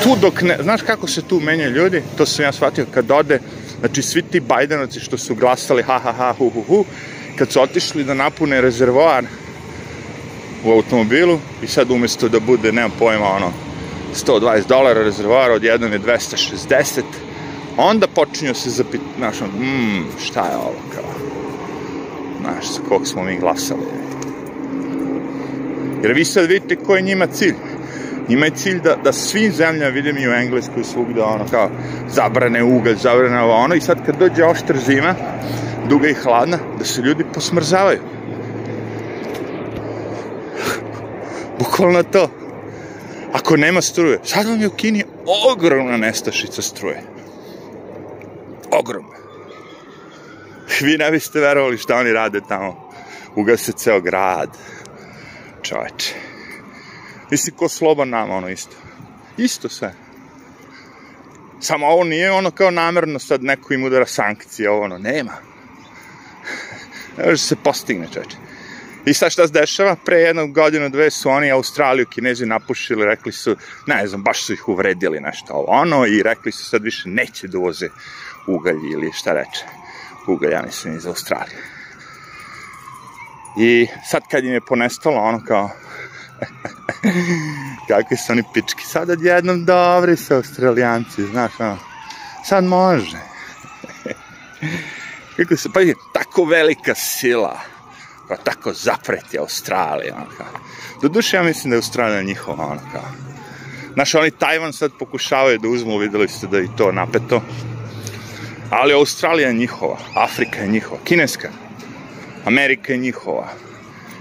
Tu 0.02 0.16
dok 0.20 0.42
ne, 0.42 0.58
znaš 0.62 0.82
kako 0.82 1.06
se 1.06 1.22
tu 1.22 1.40
menjaju 1.40 1.70
ljudi? 1.70 2.02
To 2.16 2.26
sam 2.26 2.44
ja 2.44 2.52
shvatio 2.52 2.86
kad 2.94 3.10
ode, 3.10 3.40
znači 3.80 4.02
svi 4.02 4.22
ti 4.22 4.40
Bajdenovci 4.40 5.00
što 5.00 5.18
su 5.18 5.34
glasali 5.34 5.82
ha 5.82 5.98
ha 5.98 6.12
ha 6.12 6.34
hu 6.38 6.50
hu 6.50 6.62
hu, 6.62 6.84
kad 7.36 7.52
su 7.52 7.62
otišli 7.62 8.04
da 8.04 8.14
napune 8.14 8.60
rezervoar 8.60 9.24
u 10.64 10.70
automobilu 10.72 11.40
i 11.62 11.66
sad 11.66 11.90
umesto 11.90 12.28
da 12.28 12.40
bude, 12.40 12.72
nemam 12.72 12.92
pojma, 12.98 13.26
ono, 13.26 13.52
120 14.14 14.66
dolara 14.68 15.02
rezervoar, 15.02 15.50
odjednom 15.50 15.92
je 15.92 16.00
260, 16.00 17.02
onda 17.76 18.06
počinju 18.06 18.54
se 18.54 18.70
zapit, 18.70 19.00
znaš, 19.18 19.42
on, 19.42 19.48
mm, 19.48 20.04
šta 20.24 20.40
je 20.40 20.56
ovo, 20.56 20.80
kao, 20.94 21.12
znaš, 22.40 22.72
za 22.72 22.80
kog 22.88 23.06
smo 23.06 23.24
mi 23.24 23.38
glasali. 23.38 23.80
Jer 26.02 26.12
vi 26.12 26.24
sad 26.24 26.46
vidite 26.46 26.76
koji 26.76 26.98
je 26.98 27.02
njima 27.02 27.26
cilj. 27.26 27.54
Njima 28.28 28.46
je 28.46 28.54
cilj 28.54 28.80
da, 28.80 28.96
da 29.04 29.12
svim 29.12 29.52
zemljama, 29.52 29.90
vidim 29.90 30.18
i 30.18 30.28
u 30.28 30.32
Engleskoj 30.32 30.84
svugde, 30.84 31.22
ono, 31.22 31.46
kao, 31.50 31.70
zabrane 32.08 32.62
ugalj, 32.62 32.96
zabrane 32.96 33.40
ovo, 33.40 33.54
ono, 33.54 33.74
i 33.74 33.80
sad 33.80 34.06
kad 34.06 34.18
dođe 34.18 34.44
oštra 34.44 34.76
zima, 34.78 35.14
duga 35.88 36.08
i 36.08 36.14
hladna, 36.14 36.58
da 36.78 36.84
se 36.84 37.02
ljudi 37.02 37.24
posmrzavaju. 37.34 38.00
Bukvalno 41.58 42.02
to. 42.02 42.30
Ako 43.32 43.56
nema 43.56 43.82
struje, 43.82 44.18
sad 44.24 44.46
vam 44.46 44.60
je 44.60 44.68
u 44.68 44.70
Kini 44.70 45.04
ogromna 45.52 45.96
nestašica 45.96 46.62
struje. 46.62 47.02
Ogromna. 48.70 49.16
Vi 50.80 50.96
ne 50.98 51.10
biste 51.10 51.40
verovali 51.40 51.78
šta 51.78 51.96
oni 51.96 52.12
rade 52.12 52.40
tamo. 52.48 52.90
Ugase 53.36 53.72
ceo 53.72 54.00
grad. 54.00 54.48
Čoveče. 55.62 56.27
Mislim, 57.30 57.56
ko 57.56 57.68
sloban 57.68 58.08
nama, 58.08 58.34
ono 58.34 58.48
isto. 58.48 58.76
Isto 59.36 59.68
sve. 59.68 59.94
Samo 61.60 61.86
ovo 61.86 62.04
nije 62.04 62.32
ono 62.32 62.50
kao 62.50 62.70
namerno 62.70 63.18
sad 63.18 63.42
neko 63.42 63.74
im 63.74 63.84
udara 63.84 64.06
sankcije, 64.06 64.70
ovo 64.70 64.84
ono, 64.84 64.98
nema. 64.98 65.32
Ne 67.18 67.24
može 67.24 67.42
se 67.42 67.56
postigne, 67.56 68.06
čoveče. 68.12 68.36
I 69.04 69.14
sad 69.14 69.32
šta 69.32 69.46
se 69.46 69.52
dešava? 69.52 69.96
Pre 70.04 70.16
jednog 70.16 70.52
godinu, 70.52 70.88
dve 70.88 71.10
su 71.10 71.30
oni 71.30 71.50
Australiju, 71.50 72.06
Kinezi 72.06 72.46
napušili, 72.46 73.04
rekli 73.04 73.32
su, 73.32 73.56
ne 73.86 74.06
znam, 74.06 74.22
baš 74.22 74.42
su 74.42 74.52
ih 74.52 74.68
uvredili 74.68 75.20
nešto 75.20 75.52
ovo, 75.52 75.66
ono, 75.68 76.06
i 76.06 76.22
rekli 76.22 76.52
su 76.52 76.64
sad 76.64 76.82
više 76.82 77.08
neće 77.08 77.48
da 77.48 77.58
uvoze 77.58 77.88
ugalj 78.46 78.92
ili 78.92 79.10
šta 79.12 79.32
reče. 79.32 79.64
Ugalj, 80.26 80.52
ja 80.52 80.62
mislim, 80.62 80.96
iz 80.96 81.06
Australije. 81.06 81.58
I 83.60 83.86
sad 84.10 84.22
kad 84.30 84.44
im 84.44 84.52
je 84.52 84.60
ponestalo, 84.60 85.16
ono 85.16 85.44
kao, 85.44 85.70
kakvi 87.88 88.16
su 88.16 88.32
oni 88.32 88.42
pički, 88.54 88.84
sad 88.84 89.10
odjednom 89.10 89.64
dobri 89.64 90.16
su 90.16 90.34
Australijanci, 90.34 91.22
znaš, 91.22 91.52
ono, 91.58 91.78
sad 92.44 92.64
može. 92.64 93.18
Kako 95.36 95.56
se, 95.56 95.68
pa 95.74 95.80
je 95.80 95.94
tako 96.12 96.44
velika 96.44 96.94
sila, 96.94 97.60
kao 98.28 98.36
tako 98.36 98.72
zapreti 98.72 99.38
Australija, 99.38 100.14
ono 100.16 100.36
kao. 100.36 100.60
Doduše, 101.02 101.36
ja 101.36 101.42
mislim 101.42 101.70
da 101.70 101.74
je 101.74 101.78
Australija 101.78 102.22
njihova, 102.22 102.66
ono 102.66 102.80
kao. 102.92 103.28
Znaš, 103.92 104.14
oni 104.14 104.30
Tajvan 104.30 104.72
sad 104.72 104.90
pokušavaju 104.98 105.58
da 105.58 105.68
uzmu, 105.68 105.98
videli 105.98 106.28
ste 106.28 106.46
da 106.46 106.58
je 106.58 106.76
to 106.76 106.92
napeto. 106.92 107.42
Ali 108.70 108.92
Australija 108.92 109.48
je 109.48 109.54
njihova, 109.54 109.98
Afrika 110.14 110.58
je 110.58 110.68
njihova, 110.68 111.00
kineska, 111.04 111.48
Amerika 112.44 112.92
je 112.92 112.98
njihova. 112.98 113.48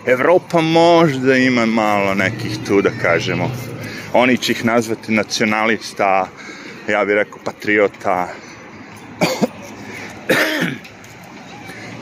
Evropa 0.07 0.61
možda 0.61 1.37
ima 1.37 1.65
malo 1.65 2.13
nekih 2.15 2.57
tu, 2.67 2.81
da 2.81 2.89
kažemo. 3.01 3.51
Oni 4.13 4.37
će 4.37 4.51
ih 4.51 4.65
nazvati 4.65 5.11
nacionalista, 5.11 6.29
ja 6.87 7.05
bih 7.05 7.15
rekao 7.15 7.39
patriota. 7.43 8.27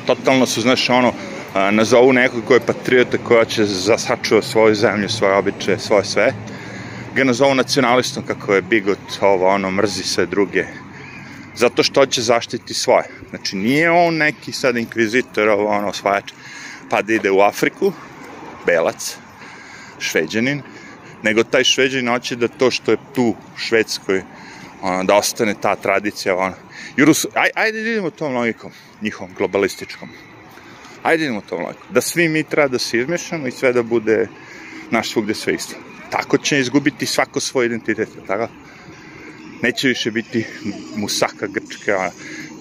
Totalno 0.08 0.46
su, 0.46 0.62
znaš, 0.62 0.90
ono, 0.90 1.14
nazovu 1.72 2.14
nekog 2.14 2.44
ko 2.48 2.54
je 2.54 2.60
patriota, 2.60 3.18
koja 3.18 3.46
će 3.46 3.66
zasačuva 3.66 4.42
svoju 4.42 4.76
zemlju, 4.76 5.10
svoje 5.10 5.34
običaje, 5.34 5.80
svoje 5.80 6.06
sve. 6.06 6.34
Ga 7.16 7.24
nazovu 7.24 7.56
nacionalistom 7.56 8.24
kako 8.28 8.54
je 8.54 8.62
bigot, 8.62 9.18
ovo, 9.22 9.48
ono, 9.48 9.72
mrzi 9.72 10.04
sve 10.04 10.26
druge. 10.26 10.66
Zato 11.56 11.84
što 11.84 12.06
će 12.06 12.22
zaštiti 12.22 12.74
svoje. 12.74 13.10
Znači, 13.30 13.56
nije 13.56 13.92
on 13.92 14.18
neki 14.18 14.52
sad 14.52 14.78
inkvizitor, 14.78 15.50
ovo, 15.50 15.68
ono, 15.70 15.88
osvajač, 15.88 16.32
pa 16.90 17.02
da 17.02 17.14
ide 17.14 17.32
u 17.32 17.40
Afriku, 17.40 17.94
belac, 18.66 19.18
šveđanin, 20.00 20.62
nego 21.24 21.44
taj 21.44 21.64
šveđanin 21.64 22.10
hoće 22.10 22.36
da 22.36 22.48
to 22.48 22.72
što 22.72 22.92
je 22.92 22.98
tu 23.16 23.24
u 23.24 23.58
Švedskoj, 23.58 24.24
ono, 24.82 25.04
da 25.04 25.16
ostane 25.16 25.56
ta 25.62 25.76
tradicija, 25.76 26.36
ono. 26.38 26.54
Jurus, 26.98 27.26
aj, 27.34 27.50
ajde 27.56 27.84
da 27.84 27.90
idemo 27.90 28.10
tom 28.10 28.36
logikom, 28.36 28.72
njihovom 29.02 29.34
globalističkom. 29.38 30.10
Ajde 31.04 31.24
idemo 31.24 31.42
tom 31.42 31.64
logikom. 31.64 31.88
Da 31.90 32.02
svi 32.02 32.28
mi 32.28 32.44
treba 32.44 32.68
da 32.68 32.80
se 32.80 33.00
izmešamo 33.00 33.48
i 33.48 33.52
sve 33.52 33.74
da 33.74 33.84
bude 33.84 34.28
naš 34.92 35.12
svugde 35.12 35.34
sve 35.34 35.54
isto. 35.54 35.76
Tako 36.10 36.38
će 36.38 36.60
izgubiti 36.60 37.06
svako 37.06 37.40
svoj 37.40 37.66
identitet, 37.66 38.10
tako? 38.28 38.48
Neće 39.62 39.88
više 39.88 40.12
biti 40.12 40.46
musaka, 40.96 41.48
grčka, 41.48 42.12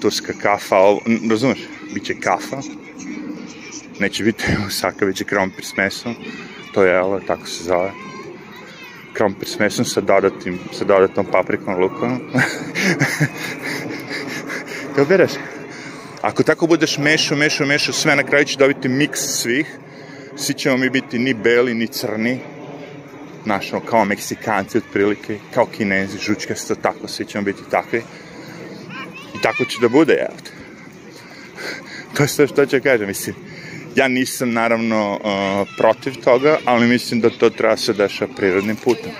turska 0.01 0.33
kafa, 0.43 0.77
ovo, 0.77 1.01
razumeš? 1.31 1.59
Biće 1.95 2.15
kafa, 2.21 2.61
neće 4.01 4.25
biti 4.25 4.45
musaka, 4.65 5.07
bit 5.07 5.17
će 5.17 5.25
krompir 5.25 5.65
s 5.65 5.77
mesom, 5.77 6.15
to 6.75 6.85
je, 6.85 7.01
ovo, 7.01 7.21
tako 7.21 7.47
se 7.47 7.65
zove. 7.65 7.91
Krompir 9.13 9.49
s 9.49 9.59
mesom 9.59 9.85
sa 9.85 10.01
dodatim, 10.01 10.59
sa 10.73 10.85
dodatnom 10.85 11.27
paprikom, 11.33 11.81
lukom. 11.81 12.21
Kao 14.95 15.05
bereš? 15.05 15.33
Ako 16.23 16.43
tako 16.43 16.67
budeš 16.67 16.99
mešao, 16.99 17.37
mešao, 17.37 17.67
mešao, 17.67 17.95
sve 17.95 18.17
na 18.17 18.23
kraju 18.23 18.45
će 18.45 18.59
dobiti 18.59 18.89
miks 18.89 19.21
svih, 19.21 19.79
svi 20.37 20.55
ćemo 20.55 20.77
mi 20.77 20.91
biti 20.91 21.19
ni 21.19 21.35
beli, 21.35 21.75
ni 21.75 21.87
crni, 21.87 22.41
znaš, 23.45 23.71
kao 23.87 24.05
Meksikanci 24.05 24.79
otprilike, 24.79 25.39
kao 25.55 25.67
Kinezi, 25.67 26.19
žučkasto, 26.19 26.75
tako, 26.75 27.09
svi 27.09 27.25
ćemo 27.25 27.45
biti 27.45 27.63
takvi. 27.71 28.03
I 29.35 29.43
tako 29.43 29.65
će 29.65 29.79
da 29.81 29.89
bude, 29.89 30.27
te. 30.45 30.51
To 32.17 32.23
je 32.23 32.29
sve 32.29 32.47
što 32.47 32.67
ću 32.67 32.77
kažem, 32.83 33.09
mislim, 33.09 33.37
ja 33.97 34.09
nisam 34.09 34.53
naravno 34.53 35.13
uh, 35.13 35.69
protiv 35.77 36.15
toga, 36.25 36.59
ali 36.65 36.87
mislim 36.87 37.21
da 37.21 37.31
to 37.31 37.51
treba 37.51 37.77
se 37.77 37.93
dešava 37.93 38.35
prirodnim 38.37 38.77
putem. 38.77 39.13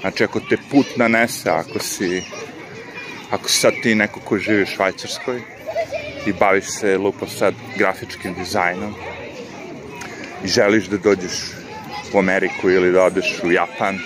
Znači, 0.00 0.24
ako 0.24 0.40
te 0.40 0.56
put 0.70 0.86
nanese, 0.96 1.50
ako 1.50 1.78
si, 1.78 2.22
ako 3.30 3.48
sad 3.48 3.72
ti 3.82 3.94
neko 3.94 4.20
ko 4.20 4.38
živi 4.38 4.62
u 4.62 4.66
Švajcarskoj 4.66 5.42
i 6.26 6.32
baviš 6.32 6.64
se 6.64 6.98
lupo 6.98 7.26
sad 7.26 7.54
grafičkim 7.76 8.34
dizajnom 8.34 8.94
i 10.44 10.48
želiš 10.48 10.86
da 10.86 10.96
dođeš 10.96 11.52
u 12.12 12.18
Ameriku 12.18 12.70
ili 12.70 12.92
da 12.92 13.02
odeš 13.02 13.40
u 13.42 13.52
Japan, 13.52 13.98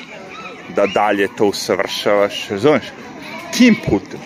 da 0.76 0.86
dalje 0.86 1.28
to 1.36 1.46
usavršavaš, 1.46 2.48
razumeš? 2.48 2.84
Tim 3.56 3.76
putem. 3.86 4.20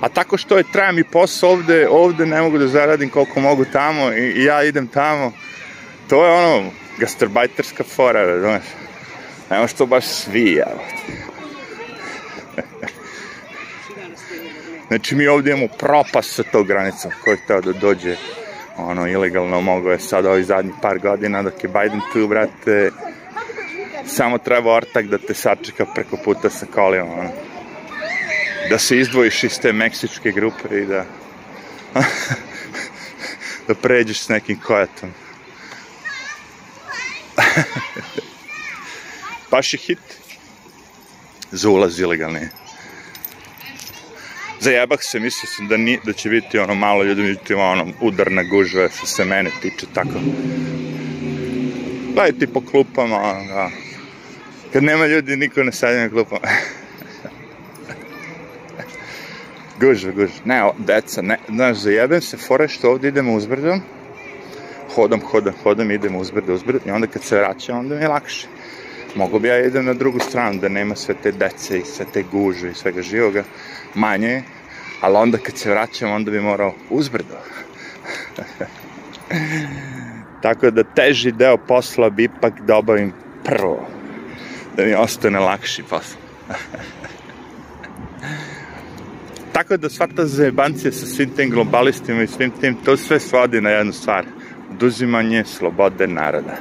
A 0.00 0.08
tako 0.08 0.36
što 0.36 0.56
je 0.56 0.64
traja 0.72 0.92
mi 0.92 1.04
posao 1.04 1.50
ovde, 1.50 1.88
ovde 1.90 2.26
ne 2.26 2.42
mogu 2.42 2.58
da 2.58 2.68
zaradim 2.68 3.10
koliko 3.10 3.40
mogu 3.40 3.64
tamo 3.72 4.12
i, 4.12 4.32
i 4.32 4.44
ja 4.44 4.62
idem 4.62 4.86
tamo. 4.86 5.32
To 6.08 6.26
je 6.26 6.32
ono, 6.32 6.70
gastarbajterska 6.98 7.84
fora, 7.84 8.26
razumeš? 8.26 8.64
Nemo 9.50 9.68
što 9.68 9.86
baš 9.86 10.04
svi, 10.04 10.52
evo. 10.54 10.80
znači 14.88 15.14
mi 15.14 15.26
ovde 15.26 15.50
imamo 15.50 15.68
propast 15.78 16.34
sa 16.34 16.42
tog 16.42 16.66
granicom, 16.66 17.10
ko 17.24 17.30
je 17.30 17.36
hteo 17.36 17.60
da 17.60 17.72
dođe 17.72 18.16
ono, 18.76 19.08
ilegalno 19.08 19.60
mogo 19.60 19.90
je 19.90 19.98
sad 19.98 20.26
ovih 20.26 20.46
zadnjih 20.46 20.74
par 20.82 20.98
godina 20.98 21.42
dok 21.42 21.64
je 21.64 21.68
Biden 21.68 22.00
tu, 22.12 22.28
brate, 22.28 22.90
samo 24.06 24.38
treba 24.38 24.72
ortak 24.72 25.06
da 25.06 25.18
te 25.18 25.34
sačeka 25.34 25.86
preko 25.94 26.16
puta 26.24 26.50
sa 26.50 26.66
kolima, 26.74 27.04
ono. 27.04 27.55
Da 28.70 28.78
se 28.78 28.98
izdvojiš 28.98 29.44
iz 29.44 29.60
te 29.60 29.72
meksičke 29.72 30.32
grupe 30.32 30.82
i 30.82 30.86
da 30.86 31.04
da 33.68 33.74
pređeš 33.74 34.20
s 34.20 34.28
nekim 34.28 34.60
kojatom. 34.60 35.10
Baš 39.50 39.74
je 39.74 39.78
hit. 39.78 39.98
za 41.50 41.70
ulaz 41.70 42.00
ilegalni. 42.00 42.48
Zajebah 44.60 44.98
se, 45.02 45.20
mislio 45.20 45.50
sam 45.56 45.68
da, 45.68 45.76
ni, 45.76 45.98
da 46.04 46.12
će 46.12 46.28
biti 46.28 46.58
ono 46.58 46.74
malo 46.74 47.02
ljudi, 47.02 47.22
međutim 47.22 47.60
ono 47.60 47.86
udarna 48.00 48.42
gužva 48.42 48.88
što 48.96 49.06
se 49.06 49.24
mene 49.24 49.50
tiče, 49.62 49.86
tako. 49.94 50.20
Gledajte 52.14 52.46
po 52.46 52.60
klupama, 52.60 53.16
ono, 53.16 53.44
da. 53.44 53.70
Kad 54.72 54.82
nema 54.82 55.06
ljudi, 55.06 55.36
niko 55.36 55.62
ne 55.62 55.72
sedi 55.72 55.98
na 55.98 56.08
klupama. 56.08 56.48
gužva, 59.80 60.12
gužva. 60.12 60.40
Ne, 60.44 60.64
o, 60.64 60.72
deca, 60.78 61.22
ne, 61.22 61.38
znaš, 61.48 61.76
zajebem 61.76 62.20
se, 62.20 62.36
fore 62.36 62.68
što 62.68 62.90
ovdje 62.90 63.08
idemo 63.08 63.34
uzbrdom, 63.34 63.80
hodam, 64.94 65.20
hodam, 65.20 65.54
hodam, 65.62 65.90
idem 65.90 66.16
uzbrdo, 66.16 66.54
uzbrdo, 66.54 66.80
i 66.86 66.90
onda 66.90 67.06
kad 67.06 67.22
se 67.22 67.38
vraćam, 67.38 67.78
onda 67.78 67.94
mi 67.94 68.00
je 68.00 68.08
lakše. 68.08 68.46
Mogu 69.14 69.38
bi 69.38 69.48
ja 69.48 69.58
idem 69.66 69.84
na 69.84 69.94
drugu 69.94 70.18
stranu, 70.20 70.60
da 70.60 70.68
nema 70.68 70.96
sve 70.96 71.14
te 71.22 71.32
dece 71.32 71.78
i 71.78 71.84
sve 71.84 72.06
te 72.12 72.22
guže 72.22 72.70
i 72.70 72.74
svega 72.74 73.02
živoga, 73.02 73.44
manje 73.94 74.28
je, 74.28 74.42
ali 75.00 75.16
onda 75.16 75.38
kad 75.38 75.56
se 75.56 75.70
vraćam, 75.70 76.12
onda 76.12 76.30
bi 76.30 76.40
morao 76.40 76.74
uzbrdo. 76.90 77.34
Tako 80.42 80.70
da 80.70 80.82
teži 80.82 81.32
deo 81.32 81.56
posla 81.56 82.10
bi 82.10 82.24
ipak 82.24 82.60
da 82.60 82.76
obavim 82.76 83.12
prvo, 83.44 83.88
da 84.76 84.84
mi 84.84 84.94
ostane 84.94 85.38
lakši 85.38 85.82
posao. 85.82 86.20
Tako 89.56 89.76
da 89.76 89.88
sva 89.88 90.06
ta 90.16 90.26
zajebancija 90.26 90.92
sa 90.92 91.06
svim 91.06 91.30
tim 91.36 91.50
globalistima 91.50 92.22
i 92.22 92.26
svim 92.26 92.50
tim, 92.60 92.76
to 92.84 92.96
sve 92.96 93.20
svodi 93.20 93.60
na 93.60 93.70
jednu 93.70 93.92
stvar. 93.92 94.24
Oduzimanje 94.70 95.44
slobode 95.44 96.06
naroda. 96.06 96.56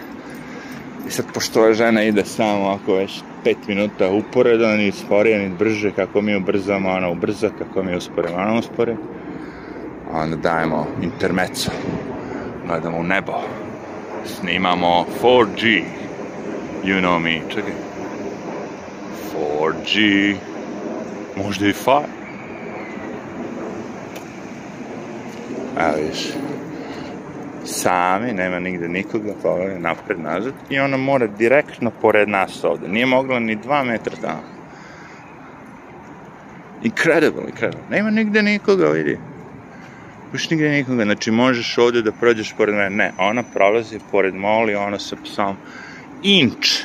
I 1.07 1.11
sad, 1.11 1.25
pošto 1.33 1.61
ova 1.61 1.73
žena 1.73 2.03
ide 2.03 2.25
samo 2.25 2.69
ako 2.69 2.93
već 2.93 3.21
pet 3.43 3.57
minuta 3.67 4.09
uporedo, 4.11 4.67
ni 4.67 4.91
sporije, 4.91 5.39
ni 5.39 5.55
brže, 5.57 5.91
kako 5.91 6.21
mi 6.21 6.35
ubrzamo, 6.35 6.89
ona 6.89 7.09
ubrza, 7.09 7.49
kako 7.57 7.83
mi 7.83 7.95
usporimo, 7.95 8.35
ona 8.35 8.53
uspore. 8.59 8.95
Onda 10.11 10.35
dajemo 10.35 10.87
intermeco. 11.01 11.71
Gledamo 12.67 12.97
u 12.97 13.03
nebo. 13.03 13.33
Snimamo 14.25 15.05
4G. 15.21 15.83
You 16.83 16.99
know 16.99 17.19
me. 17.19 17.41
Čekaj. 17.49 17.73
4G. 19.33 20.35
Možda 21.37 21.67
i 21.67 21.73
5. 21.73 22.24
Evo 25.79 26.07
viš. 26.07 26.27
Sami, 27.65 28.33
nema 28.33 28.59
nigde 28.59 28.87
nikoga, 28.87 29.33
pogledaj 29.43 29.79
napred, 29.79 30.19
nazad. 30.19 30.53
I 30.69 30.79
ona 30.79 30.97
mora 30.97 31.27
direktno 31.27 31.91
pored 32.01 32.29
nas 32.29 32.63
ovde. 32.63 32.87
Nije 32.87 33.05
mogla 33.05 33.39
ni 33.39 33.55
dva 33.55 33.83
metra 33.83 34.15
tamo. 34.21 34.43
Incredible, 36.83 37.43
incredible. 37.47 37.83
Nema 37.89 38.09
nigde 38.09 38.41
nikoga, 38.41 38.89
vidi. 38.89 39.17
Baš 40.31 40.49
nigde 40.49 40.69
nikoga. 40.69 41.03
Znači, 41.03 41.31
možeš 41.31 41.77
ovde 41.77 42.01
da 42.01 42.11
prođeš 42.11 42.53
pored 42.57 42.75
mene. 42.75 42.89
Ne, 42.89 43.11
ona 43.17 43.43
prolazi 43.53 43.99
pored 44.11 44.35
moli, 44.35 44.75
ona 44.75 44.99
sa 44.99 45.15
psom. 45.23 45.57
Inč. 46.23 46.81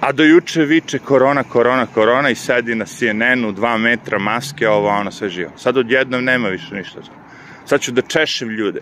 A 0.00 0.12
do 0.12 0.24
juče 0.24 0.62
viče 0.64 0.98
korona, 0.98 1.42
korona, 1.42 1.86
korona 1.86 2.30
i 2.30 2.34
sedi 2.34 2.74
na 2.74 2.84
CNN-u, 2.84 3.52
dva 3.52 3.76
metra, 3.78 4.18
maske, 4.18 4.68
ovo, 4.68 4.88
ono, 4.88 5.10
sve 5.10 5.28
živo. 5.28 5.50
Sad 5.56 5.76
odjednom 5.76 6.24
nema 6.24 6.48
više 6.48 6.74
ništa. 6.74 7.19
Sad 7.70 7.80
ću 7.80 7.92
da 7.92 8.02
češem 8.02 8.48
ljude. 8.48 8.80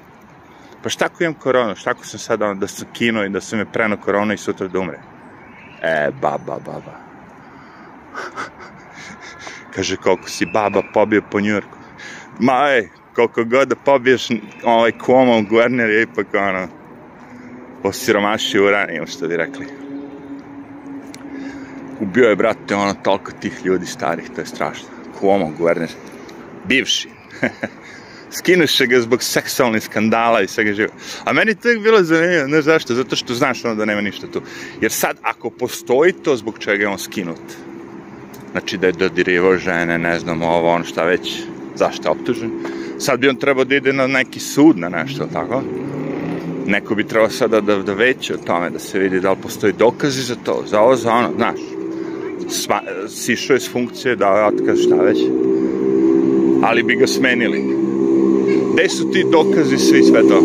Pa 0.82 0.88
šta 0.88 1.04
ako 1.04 1.24
imam 1.24 1.34
koronu? 1.34 1.76
Šta 1.76 1.90
ako 1.90 2.06
sam 2.06 2.18
sad 2.18 2.40
da 2.40 2.66
sam 2.66 2.88
kino 2.92 3.24
i 3.24 3.28
da 3.28 3.40
sam 3.40 3.58
me 3.58 3.72
preno 3.72 3.96
korona 3.96 4.34
i 4.34 4.38
sutra 4.38 4.68
da 4.68 4.78
umre? 4.80 4.98
E, 5.82 6.10
baba, 6.20 6.58
baba. 6.66 6.94
Kaže, 9.74 9.96
koliko 9.96 10.28
si 10.28 10.46
baba 10.46 10.82
pobio 10.94 11.22
po 11.30 11.40
Njurku. 11.40 11.78
Ma, 12.40 12.62
ej, 12.70 12.88
koliko 13.14 13.44
god 13.44 13.68
da 13.68 13.76
pobiješ 13.76 14.28
ovaj 14.64 14.92
Cuomo 15.04 15.42
guverner 15.42 15.90
je 15.90 16.02
ipak 16.02 16.26
ono, 16.34 16.68
osiromašio 17.82 18.66
uranijom, 18.66 19.06
što 19.06 19.28
bi 19.28 19.36
rekli. 19.36 19.66
Ubio 22.00 22.28
je, 22.28 22.36
brate, 22.36 22.74
ono, 22.74 22.94
toliko 22.94 23.32
tih 23.40 23.60
ljudi 23.64 23.86
starih, 23.86 24.30
to 24.34 24.40
je 24.40 24.46
strašno. 24.46 24.88
Cuomo 25.20 25.52
guverner. 25.58 25.90
Bivši. 26.64 27.08
skinuše 28.30 28.86
ga 28.86 29.00
zbog 29.00 29.22
seksualnih 29.22 29.82
skandala 29.82 30.42
i 30.42 30.48
svega 30.48 30.72
živa. 30.72 30.92
A 31.24 31.32
meni 31.32 31.54
to 31.54 31.68
je 31.68 31.78
bilo 31.78 32.02
zanimljivo, 32.02 32.48
znaš 32.48 32.64
zašto? 32.64 32.94
Zato 32.94 33.16
što 33.16 33.34
znaš 33.34 33.64
ono 33.64 33.74
da 33.74 33.84
nema 33.84 34.00
ništa 34.00 34.26
tu. 34.26 34.42
Jer 34.80 34.92
sad, 34.92 35.16
ako 35.22 35.50
postoji 35.50 36.12
to 36.12 36.36
zbog 36.36 36.58
čega 36.58 36.82
je 36.82 36.88
on 36.88 36.98
skinut, 36.98 37.40
znači 38.52 38.78
da 38.78 38.86
je 38.86 38.92
dodirivao 38.92 39.58
žene, 39.58 39.98
ne 39.98 40.18
znam, 40.18 40.42
ovo, 40.42 40.68
ono 40.68 40.84
šta 40.84 41.04
već, 41.04 41.42
zašto 41.74 42.08
je 42.08 42.10
optužen, 42.10 42.50
sad 42.98 43.20
bi 43.20 43.28
on 43.28 43.36
trebao 43.36 43.64
da 43.64 43.74
ide 43.74 43.92
na 43.92 44.06
neki 44.06 44.40
sud 44.40 44.78
na 44.78 44.88
nešto, 44.88 45.26
tako? 45.32 45.62
Neko 46.66 46.94
bi 46.94 47.04
trebao 47.04 47.30
sada 47.30 47.60
da, 47.60 47.76
da 47.76 47.94
veće 47.94 48.34
o 48.34 48.36
tome, 48.36 48.70
da 48.70 48.78
se 48.78 48.98
vidi 48.98 49.20
da 49.20 49.30
li 49.30 49.36
postoji 49.42 49.72
dokazi 49.72 50.22
za 50.22 50.34
to, 50.44 50.64
za 50.66 50.80
ovo, 50.80 50.96
za 50.96 51.12
ono, 51.12 51.32
znaš. 51.36 51.60
Sva, 52.48 52.82
sišao 53.08 53.54
je 53.54 53.60
s 53.60 53.72
funkcije, 53.72 54.16
dao 54.16 54.38
je 54.38 54.44
otkaz, 54.44 54.78
šta 54.78 54.94
već. 54.94 55.18
Ali 56.62 56.82
bi 56.82 56.96
ga 56.96 57.06
smenili 57.06 57.78
gde 58.78 58.88
su 58.88 59.10
ti 59.10 59.24
dokazi 59.32 59.78
svi 59.78 60.02
sve 60.02 60.28
to? 60.28 60.42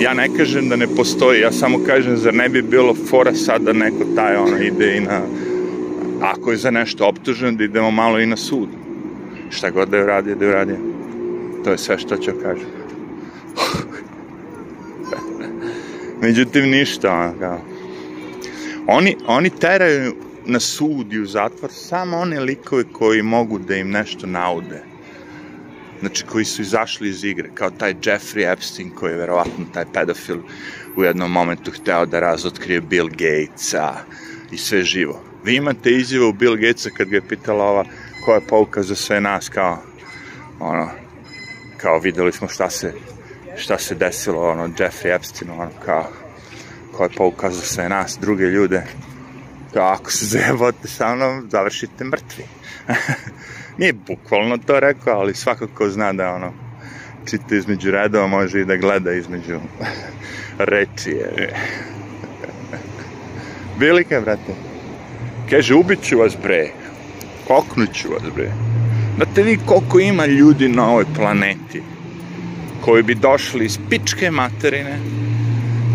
Ja 0.00 0.14
ne 0.14 0.28
kažem 0.36 0.68
da 0.68 0.76
ne 0.76 0.86
postoji, 0.86 1.40
ja 1.40 1.52
samo 1.52 1.78
kažem 1.86 2.16
zar 2.16 2.34
ne 2.34 2.48
bi 2.48 2.62
bilo 2.62 2.94
fora 2.94 3.34
sad 3.34 3.62
da 3.62 3.72
neko 3.72 4.04
taj 4.16 4.36
ono 4.36 4.58
ide 4.58 4.96
i 4.96 5.00
na 5.00 5.20
ako 6.20 6.50
je 6.50 6.56
za 6.56 6.70
nešto 6.70 7.06
optužen 7.06 7.56
da 7.56 7.64
idemo 7.64 7.90
malo 7.90 8.20
i 8.20 8.26
na 8.26 8.36
sud 8.36 8.68
šta 9.50 9.70
god 9.70 9.88
da 9.88 9.96
je 9.96 10.04
uradio, 10.04 10.34
da 10.34 10.44
je 10.44 10.50
uradio 10.50 10.76
to 11.64 11.70
je 11.70 11.78
sve 11.78 11.98
što 11.98 12.16
ću 12.16 12.30
kažem 12.42 12.68
međutim 16.22 16.70
ništa 16.70 17.12
ono, 17.12 17.32
kao. 17.38 17.60
oni, 18.86 19.16
oni 19.26 19.50
teraju 19.50 20.14
na 20.46 20.60
sud 20.60 21.12
i 21.12 21.20
u 21.20 21.26
zatvor 21.26 21.70
samo 21.72 22.16
one 22.16 22.40
likove 22.40 22.84
koji 22.92 23.22
mogu 23.22 23.58
da 23.58 23.76
im 23.76 23.90
nešto 23.90 24.26
naude. 24.26 24.82
Znači, 26.00 26.24
koji 26.26 26.44
su 26.44 26.62
izašli 26.62 27.08
iz 27.08 27.24
igre, 27.24 27.50
kao 27.54 27.70
taj 27.70 27.94
Jeffrey 27.94 28.52
Epstein, 28.52 28.90
koji 28.90 29.12
je 29.12 29.18
verovatno 29.18 29.64
taj 29.74 29.84
pedofil 29.92 30.38
u 30.96 31.04
jednom 31.04 31.32
momentu 31.32 31.70
hteo 31.70 32.06
da 32.06 32.20
razotkrije 32.20 32.80
Bill 32.80 33.08
Gatesa 33.08 33.94
i 34.52 34.58
sve 34.58 34.82
živo. 34.82 35.22
Vi 35.44 35.56
imate 35.56 35.90
izjavu 35.90 36.32
Bill 36.32 36.56
Gatesa 36.56 36.90
kad 36.90 37.08
ga 37.08 37.16
je 37.16 37.28
pitala 37.28 37.64
ova 37.64 37.84
koja 38.24 38.34
je 38.34 38.46
pouka 38.48 38.82
za 38.82 38.94
sve 38.94 39.20
nas, 39.20 39.48
kao, 39.48 39.78
ono, 40.60 40.88
kao 41.76 41.98
videli 41.98 42.32
smo 42.32 42.48
šta 42.48 42.70
se, 42.70 42.92
šta 43.56 43.78
se 43.78 43.94
desilo, 43.94 44.50
ono, 44.50 44.68
Jeffrey 44.68 45.14
Epstein, 45.16 45.50
ono, 45.50 45.70
kao, 45.84 46.06
koja 46.92 47.06
je 47.06 47.16
pouka 47.16 47.50
za 47.50 47.60
sve 47.60 47.88
nas, 47.88 48.18
druge 48.20 48.44
ljude, 48.44 48.86
ako 49.80 50.10
se 50.10 50.26
zajebate 50.26 50.88
sa 50.88 51.14
mnom, 51.14 51.46
završite 51.50 52.04
mrtvi. 52.04 52.44
Nije 53.78 53.92
bukvalno 53.92 54.58
to 54.66 54.80
rekao, 54.80 55.20
ali 55.20 55.34
svakako 55.34 55.88
zna 55.88 56.12
da 56.12 56.34
ono, 56.34 56.52
čita 57.30 57.56
između 57.56 57.90
redova, 57.90 58.26
može 58.26 58.60
i 58.60 58.64
da 58.64 58.76
gleda 58.76 59.12
između 59.12 59.60
reči. 60.72 61.10
Je. 61.10 61.54
Velike, 63.80 64.20
brate. 64.20 64.54
Kaže, 65.50 65.74
ubiću 65.74 66.18
vas, 66.18 66.36
bre. 66.42 66.70
Koknuću 67.46 68.12
vas, 68.12 68.22
bre. 68.34 68.50
Znate 69.16 69.42
vi 69.42 69.58
koliko 69.66 70.00
ima 70.00 70.26
ljudi 70.26 70.68
na 70.68 70.88
ovoj 70.90 71.04
planeti 71.16 71.82
koji 72.80 73.02
bi 73.02 73.14
došli 73.14 73.64
iz 73.64 73.78
pičke 73.90 74.30
materine 74.30 74.98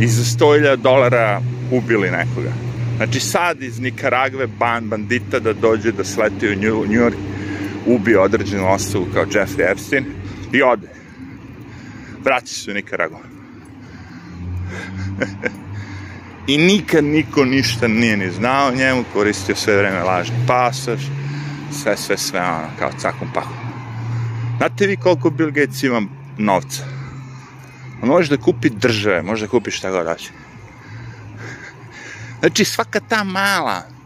i 0.02 0.08
za 0.08 0.24
100.000 0.24 0.76
dolara 0.76 1.42
ubili 1.72 2.12
nekoga. 2.12 2.67
Znači 2.98 3.20
sad 3.20 3.64
iz 3.64 3.80
Nikaragve 3.80 4.48
ban, 4.48 4.90
bandita 4.90 5.40
da 5.40 5.54
dođe 5.54 5.92
da 5.92 6.04
sleti 6.04 6.48
u 6.48 6.56
New, 6.56 6.86
New 6.86 7.02
York, 7.02 7.16
ubije 7.86 8.20
određenu 8.20 8.72
osobu 8.72 9.06
kao 9.14 9.26
Jeffrey 9.26 9.72
Epstein 9.72 10.06
i 10.54 10.62
ode. 10.62 10.88
Vraća 12.24 12.48
se 12.54 12.72
u 12.72 12.74
Nikaragu. 12.74 13.18
I 16.48 16.58
nikad 16.58 17.04
niko 17.04 17.46
ništa 17.46 17.88
nije 17.88 18.18
ni 18.18 18.32
znao 18.32 18.76
njemu, 18.76 19.04
koristio 19.14 19.56
sve 19.56 19.78
vreme 19.78 20.04
lažni 20.04 20.36
pasaž, 20.48 21.02
sve, 21.72 21.98
sve, 21.98 22.18
sve, 22.18 22.42
ono, 22.42 22.68
kao 22.80 22.92
cakom 23.00 23.28
pahom. 23.34 23.58
Znate 24.58 24.88
vi 24.88 24.98
koliko 24.98 25.30
Bill 25.30 25.52
Gates 25.52 25.84
ima 25.84 26.02
novca? 26.38 26.84
On 28.02 28.10
može 28.10 28.38
da 28.38 28.44
kupi 28.44 28.70
države, 28.70 29.22
može 29.22 29.46
da 29.46 29.52
kupi 29.52 29.72
šta 29.72 29.92
god 29.92 30.06
daće. 30.06 30.32
Znači, 32.40 32.66
svaka 32.66 33.00
ta 33.00 33.24
mala 33.24 33.98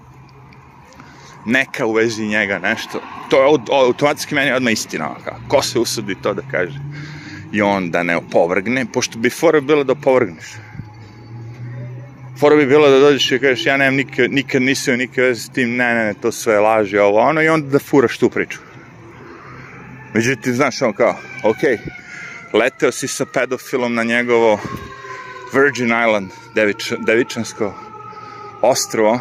neka 1.46 1.86
u 1.86 1.94
vezi 1.94 2.26
njega 2.26 2.60
nešto, 2.60 3.02
to 3.30 3.42
je 3.44 3.60
automatski 3.72 4.36
meni 4.36 4.52
odmah 4.52 4.74
istina. 4.74 5.16
Kao, 5.24 5.38
ko 5.48 5.62
se 5.62 5.80
usudi 5.80 6.16
to 6.22 6.34
da 6.34 6.42
kaže? 6.52 6.80
I 7.54 7.62
on 7.62 7.92
da 7.92 8.04
ne 8.04 8.18
opovrgne, 8.18 8.86
pošto 8.94 9.20
bi 9.20 9.30
fora 9.30 9.62
bilo 9.62 9.84
da 9.84 9.92
opovrgneš. 9.92 10.46
fora 12.40 12.56
bi 12.56 12.66
bilo 12.66 12.90
da 12.90 13.00
dođeš 13.00 13.32
i 13.32 13.40
kažeš 13.40 13.66
ja 13.66 13.78
nemam 13.78 13.96
nikad, 13.96 14.32
nikad 14.32 14.62
nisam 14.62 14.96
nikad 14.96 15.26
veze 15.26 15.42
s 15.42 15.50
tim, 15.50 15.76
ne, 15.76 15.94
ne, 15.94 16.06
ne, 16.06 16.14
to 16.14 16.32
sve 16.32 16.60
laži, 16.60 16.98
ovo, 16.98 17.20
ono, 17.20 17.42
i 17.42 17.50
onda 17.50 17.70
da 17.70 17.80
furaš 17.80 18.18
tu 18.18 18.30
priču. 18.30 18.60
Međutim, 20.14 20.54
znaš, 20.54 20.82
on 20.82 20.94
kao, 20.94 21.16
okej, 21.44 21.78
okay, 21.78 21.80
leteo 22.54 22.92
si 22.92 23.08
sa 23.08 23.26
pedofilom 23.26 23.94
na 23.94 24.04
njegovo 24.04 24.60
Virgin 25.54 25.86
Island, 25.86 26.32
devič, 26.56 26.94
devičansko 27.00 27.91
ostrovo, 28.62 29.20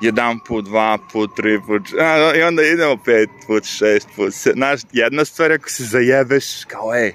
jedan 0.00 0.38
put, 0.38 0.64
dva 0.64 0.98
put, 1.12 1.36
tri 1.36 1.60
put, 1.66 1.82
a, 2.00 2.32
i 2.36 2.42
onda 2.42 2.62
idemo 2.62 2.96
pet 2.96 3.30
put, 3.46 3.64
šest 3.64 4.08
put, 4.16 4.34
se, 4.34 4.52
znaš, 4.52 4.80
jedna 4.92 5.24
stvar 5.24 5.52
ako 5.52 5.70
se 5.70 5.84
zajebeš, 5.84 6.64
kao, 6.64 6.94
ej, 6.94 7.12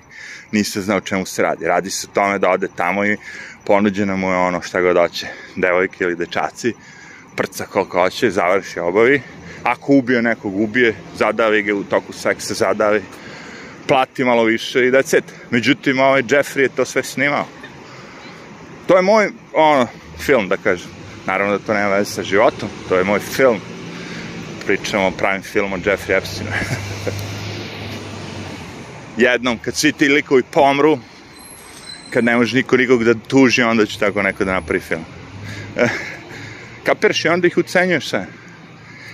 nisam 0.52 0.82
znao 0.82 1.02
čemu 1.02 1.26
se 1.26 1.42
radi, 1.42 1.66
radi 1.66 1.90
se 1.90 2.08
o 2.12 2.14
tome 2.14 2.40
da 2.40 2.50
ode 2.50 2.68
tamo 2.76 3.06
i 3.06 3.18
ponuđeno 3.66 4.18
mu 4.18 4.32
je 4.32 4.38
ono 4.38 4.62
šta 4.62 4.82
god 4.82 4.98
hoće, 4.98 5.28
devojke 5.56 6.04
ili 6.04 6.16
dečaci, 6.16 6.74
prca 7.36 7.66
koliko 7.66 8.00
hoće, 8.00 8.30
završi 8.32 8.80
obavi, 8.80 9.22
ako 9.64 9.94
ubije 9.94 10.22
nekog, 10.22 10.60
ubije, 10.60 10.96
zadavi 11.18 11.64
ga 11.64 11.76
u 11.76 11.84
toku 11.84 12.14
seksa, 12.14 12.54
zadavi, 12.54 13.02
plati 13.88 14.24
malo 14.24 14.44
više 14.44 14.88
i 14.88 14.92
that's 14.92 15.18
it. 15.18 15.24
Međutim, 15.50 16.00
ovaj 16.00 16.22
Jeffrey 16.22 16.60
je 16.60 16.70
to 16.70 16.86
sve 16.86 17.04
snimao. 17.04 17.46
To 18.88 18.96
je 18.96 19.02
moj, 19.02 19.32
ono, 19.54 19.88
film, 20.18 20.50
da 20.50 20.58
kažem. 20.58 20.90
Naravno 21.26 21.58
da 21.58 21.66
to 21.66 21.74
nema 21.74 21.90
veze 21.90 22.12
sa 22.12 22.24
životom, 22.24 22.70
to 22.90 22.98
je 22.98 23.04
moj 23.04 23.20
film. 23.20 23.60
Pričamo 24.66 25.08
o 25.08 25.12
pravim 25.12 25.42
film 25.42 25.74
o 25.74 25.78
Jeffrey 25.78 26.18
Epsteinu. 26.18 26.52
Jednom, 29.18 29.58
kad 29.58 29.76
svi 29.76 29.92
ti 29.92 30.10
likovi 30.10 30.44
pomru, 30.52 31.00
kad 32.10 32.24
ne 32.24 32.36
može 32.36 32.58
niko 32.58 32.78
nikog 32.78 33.04
da 33.04 33.14
tuži, 33.14 33.64
onda 33.64 33.86
će 33.86 34.00
tako 34.00 34.22
neko 34.22 34.46
da 34.46 34.54
napravi 34.54 34.80
film. 34.80 35.06
Kapiraš 36.86 37.26
i 37.26 37.28
onda 37.28 37.48
ih 37.48 37.58
ucenjuješ 37.58 38.10
sve. 38.10 38.28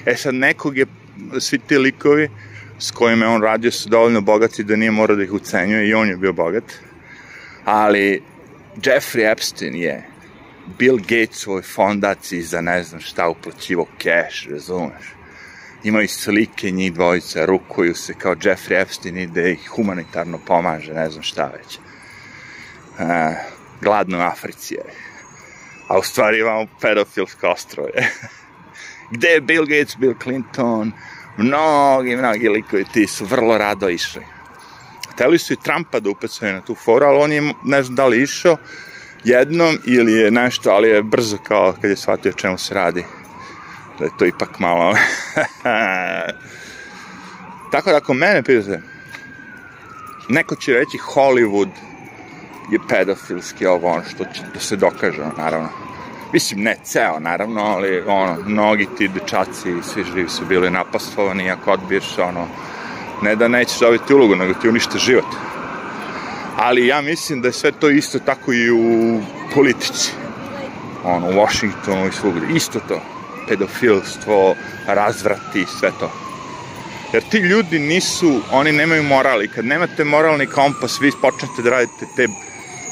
E 0.05 0.15
sad, 0.15 0.33
nekog 0.33 0.77
je, 0.77 0.85
svi 1.39 1.59
ti 1.59 1.77
likovi 1.77 2.29
s 2.79 2.91
kojima 2.91 3.25
je 3.25 3.31
on 3.31 3.41
radio 3.41 3.71
su 3.71 3.89
dovoljno 3.89 4.21
bogati 4.21 4.63
da 4.63 4.75
nije 4.75 4.91
morao 4.91 5.15
da 5.15 5.23
ih 5.23 5.33
ucenjuje 5.33 5.89
i 5.89 5.93
on 5.93 6.09
je 6.09 6.17
bio 6.17 6.33
bogat. 6.33 6.63
Ali 7.65 8.21
Jeffrey 8.75 9.31
Epstein 9.31 9.75
je 9.75 10.03
Bill 10.79 10.97
Gates 10.97 11.37
svoj 11.37 11.61
fondaciji 11.61 12.41
za 12.41 12.61
ne 12.61 12.83
znam 12.83 13.01
šta 13.01 13.27
uplaćivo 13.27 13.87
cash, 13.97 14.47
razumeš? 14.49 15.05
Imaju 15.83 16.07
slike 16.07 16.71
njih 16.71 16.93
dvojica, 16.93 17.45
rukuju 17.45 17.95
se 17.95 18.13
kao 18.13 18.35
Jeffrey 18.35 18.81
Epstein 18.81 19.17
ide 19.17 19.51
ih 19.51 19.69
humanitarno 19.69 20.39
pomaže, 20.47 20.93
ne 20.93 21.09
znam 21.09 21.23
šta 21.23 21.51
već. 21.57 21.77
Uh, 21.77 23.35
gladno 23.81 24.17
u 24.17 24.21
Africi 24.21 24.73
je. 24.73 24.83
A 25.87 25.97
u 25.99 26.03
stvari 26.03 26.39
imamo 26.39 26.67
pedofilsko 26.81 27.47
ostrove. 27.47 27.91
Gde 29.13 29.27
je 29.27 29.41
Bill 29.41 29.65
Gates, 29.65 29.97
Bill 29.97 30.15
Clinton, 30.23 30.91
mnogi, 31.37 32.15
mnogi 32.15 32.49
likovi 32.49 32.85
ti 32.93 33.07
su 33.07 33.25
vrlo 33.25 33.57
rado 33.57 33.89
išli. 33.89 34.21
Hteli 35.21 35.37
su 35.37 35.53
i 35.53 35.57
Trumpa 35.63 35.99
da 35.99 36.09
upecaju 36.09 36.53
na 36.53 36.61
tu 36.61 36.75
foru, 36.75 37.05
ali 37.05 37.17
on 37.17 37.31
je, 37.31 37.53
ne 37.63 37.83
znam 37.83 37.95
da 37.95 38.07
li 38.07 38.21
išao, 38.21 38.57
jednom 39.23 39.77
ili 39.85 40.13
je 40.13 40.31
nešto, 40.31 40.69
ali 40.69 40.89
je 40.89 41.03
brzo 41.03 41.37
kao 41.37 41.73
kad 41.81 41.89
je 41.89 41.97
shvatio 41.97 42.31
čemu 42.31 42.57
se 42.57 42.73
radi. 42.73 43.05
Da 43.99 44.05
je 44.05 44.11
to 44.19 44.25
ipak 44.25 44.59
malo... 44.59 44.93
Tako 47.71 47.89
da 47.89 47.97
ako 47.97 48.13
mene 48.13 48.43
pitate, 48.43 48.81
neko 50.29 50.55
će 50.55 50.73
reći 50.73 50.97
Hollywood 50.97 51.69
je 52.71 52.79
pedofilski 52.89 53.65
ovo 53.65 53.87
ono 53.87 54.03
što 54.03 54.23
će 54.23 54.41
da 54.53 54.59
se 54.59 54.75
dokaže, 54.75 55.21
naravno. 55.37 55.69
Mislim, 56.33 56.61
ne 56.61 56.75
ceo, 56.83 57.19
naravno, 57.19 57.61
ali 57.61 58.03
ono, 58.07 58.37
mnogi 58.45 58.87
ti 58.97 59.07
dečaci 59.07 59.69
i 59.69 59.83
svi 59.83 60.03
živi 60.03 60.29
su 60.29 60.45
bili 60.45 60.69
napastovani, 60.69 61.51
ako 61.51 61.71
odbiješ, 61.71 62.17
ono, 62.17 62.47
ne 63.21 63.35
da 63.35 63.47
nećeš 63.47 63.79
dobiti 63.79 64.13
ulogu, 64.13 64.35
nego 64.35 64.53
ti 64.53 64.69
unište 64.69 64.97
život 64.97 65.25
ali 66.61 66.87
ja 66.87 67.01
mislim 67.01 67.41
da 67.41 67.47
je 67.47 67.53
sve 67.53 67.71
to 67.71 67.89
isto 67.89 68.19
tako 68.19 68.53
i 68.53 68.71
u 68.71 69.21
politici. 69.53 70.11
Ono, 71.03 71.27
u 71.27 71.31
Washingtonu 71.31 72.07
i 72.07 72.11
svugde. 72.11 72.47
Isto 72.55 72.79
to. 72.87 73.01
Pedofilstvo, 73.47 74.55
razvrati, 74.87 75.65
sve 75.79 75.91
to. 75.99 76.11
Jer 77.13 77.23
ti 77.23 77.37
ljudi 77.37 77.79
nisu, 77.79 78.41
oni 78.51 78.71
nemaju 78.71 79.03
morali. 79.03 79.47
Kad 79.47 79.65
nemate 79.65 80.03
moralni 80.03 80.47
kompas, 80.47 81.01
vi 81.01 81.11
počnete 81.21 81.61
da 81.63 81.69
radite 81.69 82.05
te, 82.15 82.27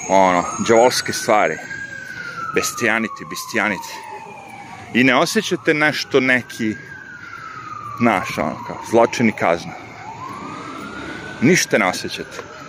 ono, 0.10 0.44
džavolske 0.68 1.14
stvari. 1.14 1.56
Bestijaniti, 2.56 3.26
bestijaniti. 3.30 3.94
I 4.94 5.04
ne 5.04 5.16
osjećate 5.16 5.74
nešto 5.74 6.20
neki, 6.20 6.76
naš, 8.02 8.38
ono, 8.38 8.56
kao, 8.68 8.78
zločini 8.90 9.32
kazna. 9.32 9.89
Ništa 11.42 11.78
ne 11.78 11.86
osjećate 11.86 12.60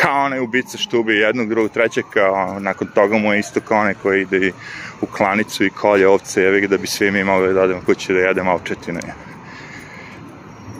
kao 0.00 0.24
onaj 0.24 0.40
ubica 0.40 0.78
što 0.78 1.00
ubije 1.00 1.20
jednog, 1.20 1.48
drugog, 1.48 1.72
trećeg, 1.72 2.04
kao 2.10 2.60
nakon 2.60 2.88
toga 2.94 3.18
mu 3.18 3.32
je 3.32 3.40
isto 3.40 3.60
kao 3.60 3.80
onaj 3.80 3.94
koji 3.94 4.22
ide 4.22 4.52
u 5.00 5.06
klanicu 5.06 5.64
i 5.64 5.70
kolje 5.70 6.08
ovce, 6.08 6.42
jevi 6.42 6.68
da 6.68 6.78
bi 6.78 6.86
svi 6.86 7.10
mi 7.10 7.24
mogli 7.24 7.54
da 7.54 7.62
odemo 7.62 7.80
kući 7.86 8.12
da 8.12 8.18
jedemo 8.18 8.52
ovčetine. 8.52 9.00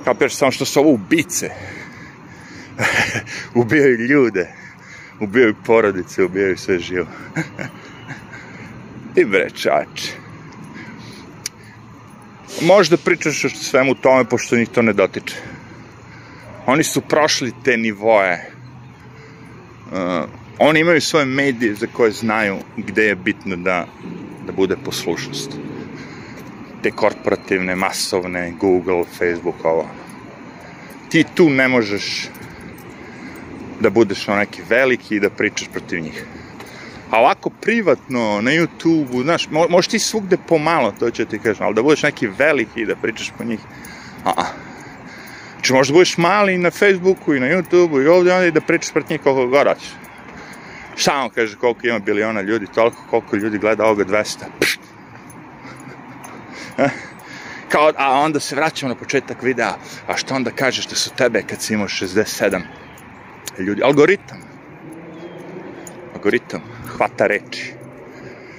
Kapiraš 0.04 0.34
samo 0.34 0.50
što 0.50 0.64
su 0.64 0.80
ovo 0.80 0.90
ubice. 0.90 1.50
ubijaju 3.54 3.96
ljude, 3.96 4.48
ubijaju 5.20 5.54
porodice, 5.66 6.24
ubijaju 6.24 6.58
sve 6.58 6.78
živo. 6.78 7.06
I 9.20 9.24
bre, 9.24 9.50
čač. 9.50 10.10
Možda 12.62 12.96
pričaš 12.96 13.44
o 13.44 13.48
svemu 13.48 13.94
tome, 13.94 14.24
pošto 14.24 14.56
njih 14.56 14.68
to 14.68 14.82
ne 14.82 14.92
dotiče. 14.92 15.36
Oni 16.70 16.84
su 16.84 17.00
prošli 17.00 17.52
te 17.64 17.76
nivoje 17.76 18.50
uh, 19.92 20.28
oni 20.58 20.80
imaju 20.80 21.00
svoje 21.00 21.26
medije 21.26 21.74
za 21.74 21.86
koje 21.92 22.10
znaju 22.10 22.56
gde 22.76 23.04
je 23.04 23.14
bitno 23.14 23.56
da, 23.56 23.86
da 24.46 24.52
bude 24.52 24.76
poslušnost. 24.84 25.50
Te 26.82 26.90
korporativne, 26.90 27.76
masovne, 27.76 28.52
Google, 28.60 29.04
Facebook, 29.18 29.64
ovo. 29.64 29.88
Ti 31.08 31.24
tu 31.34 31.50
ne 31.50 31.68
možeš 31.68 32.28
da 33.80 33.90
budeš 33.90 34.28
on 34.28 34.38
neki 34.38 34.62
veliki 34.68 35.16
i 35.16 35.20
da 35.20 35.30
pričaš 35.30 35.68
protiv 35.72 36.00
njih. 36.00 36.24
A 37.10 37.20
ovako 37.20 37.50
privatno, 37.50 38.40
na 38.40 38.50
YouTube-u, 38.50 39.22
znaš, 39.22 39.48
mo 39.50 39.66
možeš 39.68 39.88
ti 39.88 39.98
svugde 39.98 40.36
pomalo, 40.48 40.92
to 40.98 41.10
ću 41.10 41.24
ti 41.24 41.38
kažem, 41.38 41.66
ali 41.66 41.74
da 41.74 41.82
budeš 41.82 42.02
neki 42.02 42.26
veliki 42.26 42.80
i 42.80 42.86
da 42.86 42.96
pričaš 42.96 43.32
po 43.38 43.44
njih, 43.44 43.60
a, 44.24 44.32
-a. 44.36 44.69
Znači 45.60 45.72
možda 45.72 45.92
budeš 45.92 46.16
mali 46.16 46.58
na 46.58 46.70
Facebooku 46.70 47.34
i 47.34 47.40
na 47.40 47.46
YouTubeu 47.46 48.04
i 48.04 48.06
ovdje 48.06 48.34
onda 48.34 48.46
i 48.46 48.50
da 48.50 48.60
pričaš 48.60 48.92
pred 48.92 49.10
njih 49.10 49.20
koliko 49.20 49.46
god 49.46 49.66
hoćeš. 49.66 49.88
Šta 50.96 51.16
on 51.16 51.30
kaže 51.30 51.56
koliko 51.56 51.86
ima 51.86 51.98
biliona 51.98 52.40
ljudi, 52.40 52.66
toliko 52.74 53.02
koliko 53.10 53.36
ljudi 53.36 53.58
gleda 53.58 53.84
ovoga 53.84 54.04
200. 54.04 54.44
Kao, 57.72 57.92
a 57.96 58.20
onda 58.20 58.40
se 58.40 58.56
vraćamo 58.56 58.88
na 58.88 58.94
početak 58.94 59.42
videa, 59.42 59.74
a 60.06 60.16
što 60.16 60.34
onda 60.34 60.50
kažeš 60.50 60.86
da 60.86 60.94
su 60.94 61.10
tebe 61.16 61.42
kad 61.42 61.62
si 61.62 61.74
imao 61.74 61.88
67 61.88 62.60
ljudi? 63.58 63.82
Algoritam. 63.82 64.38
Algoritam. 66.14 66.60
Hvata 66.86 67.26
reči. 67.26 67.72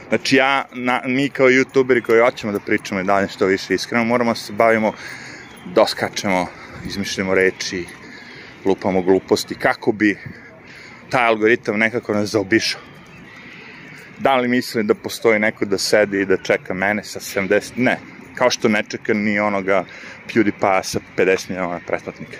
Znači 0.09 0.35
ja, 0.35 0.65
na, 0.73 1.01
mi 1.05 1.29
kao 1.29 1.47
youtuberi 1.47 2.01
koji 2.01 2.21
hoćemo 2.21 2.53
da 2.53 2.59
pričamo 2.59 3.01
i 3.01 3.03
dalje 3.03 3.27
što 3.27 3.45
više 3.45 3.73
iskreno, 3.73 4.03
moramo 4.03 4.35
se 4.35 4.53
bavimo, 4.53 4.93
doskačemo 5.65 6.60
izmišljamo 6.87 7.35
reči, 7.35 7.85
lupamo 8.65 9.01
gluposti, 9.01 9.55
kako 9.55 9.91
bi 9.91 10.17
taj 11.09 11.25
algoritam 11.25 11.77
nekako 11.79 12.13
nas 12.13 12.29
zaobišao. 12.29 12.81
Da 14.19 14.35
li 14.35 14.47
mislim 14.47 14.87
da 14.87 14.95
postoji 14.95 15.39
neko 15.39 15.65
da 15.65 15.77
sedi 15.77 16.21
i 16.21 16.25
da 16.25 16.37
čeka 16.37 16.73
mene 16.73 17.03
sa 17.03 17.19
70? 17.19 17.71
Ne. 17.75 17.97
Kao 18.35 18.49
što 18.49 18.69
ne 18.69 18.83
čeka 18.89 19.13
ni 19.13 19.39
onoga 19.39 19.85
PewDiePie 20.27 20.83
sa 20.83 20.99
50 21.17 21.49
miliona 21.49 21.79
pretplatnika. 21.87 22.37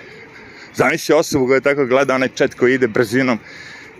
Zamisli 0.74 1.14
osobu 1.14 1.46
koja 1.46 1.60
tako 1.60 1.86
gleda 1.86 2.14
onaj 2.14 2.28
chat 2.28 2.54
koji 2.54 2.74
ide 2.74 2.88
brzinom 2.88 3.38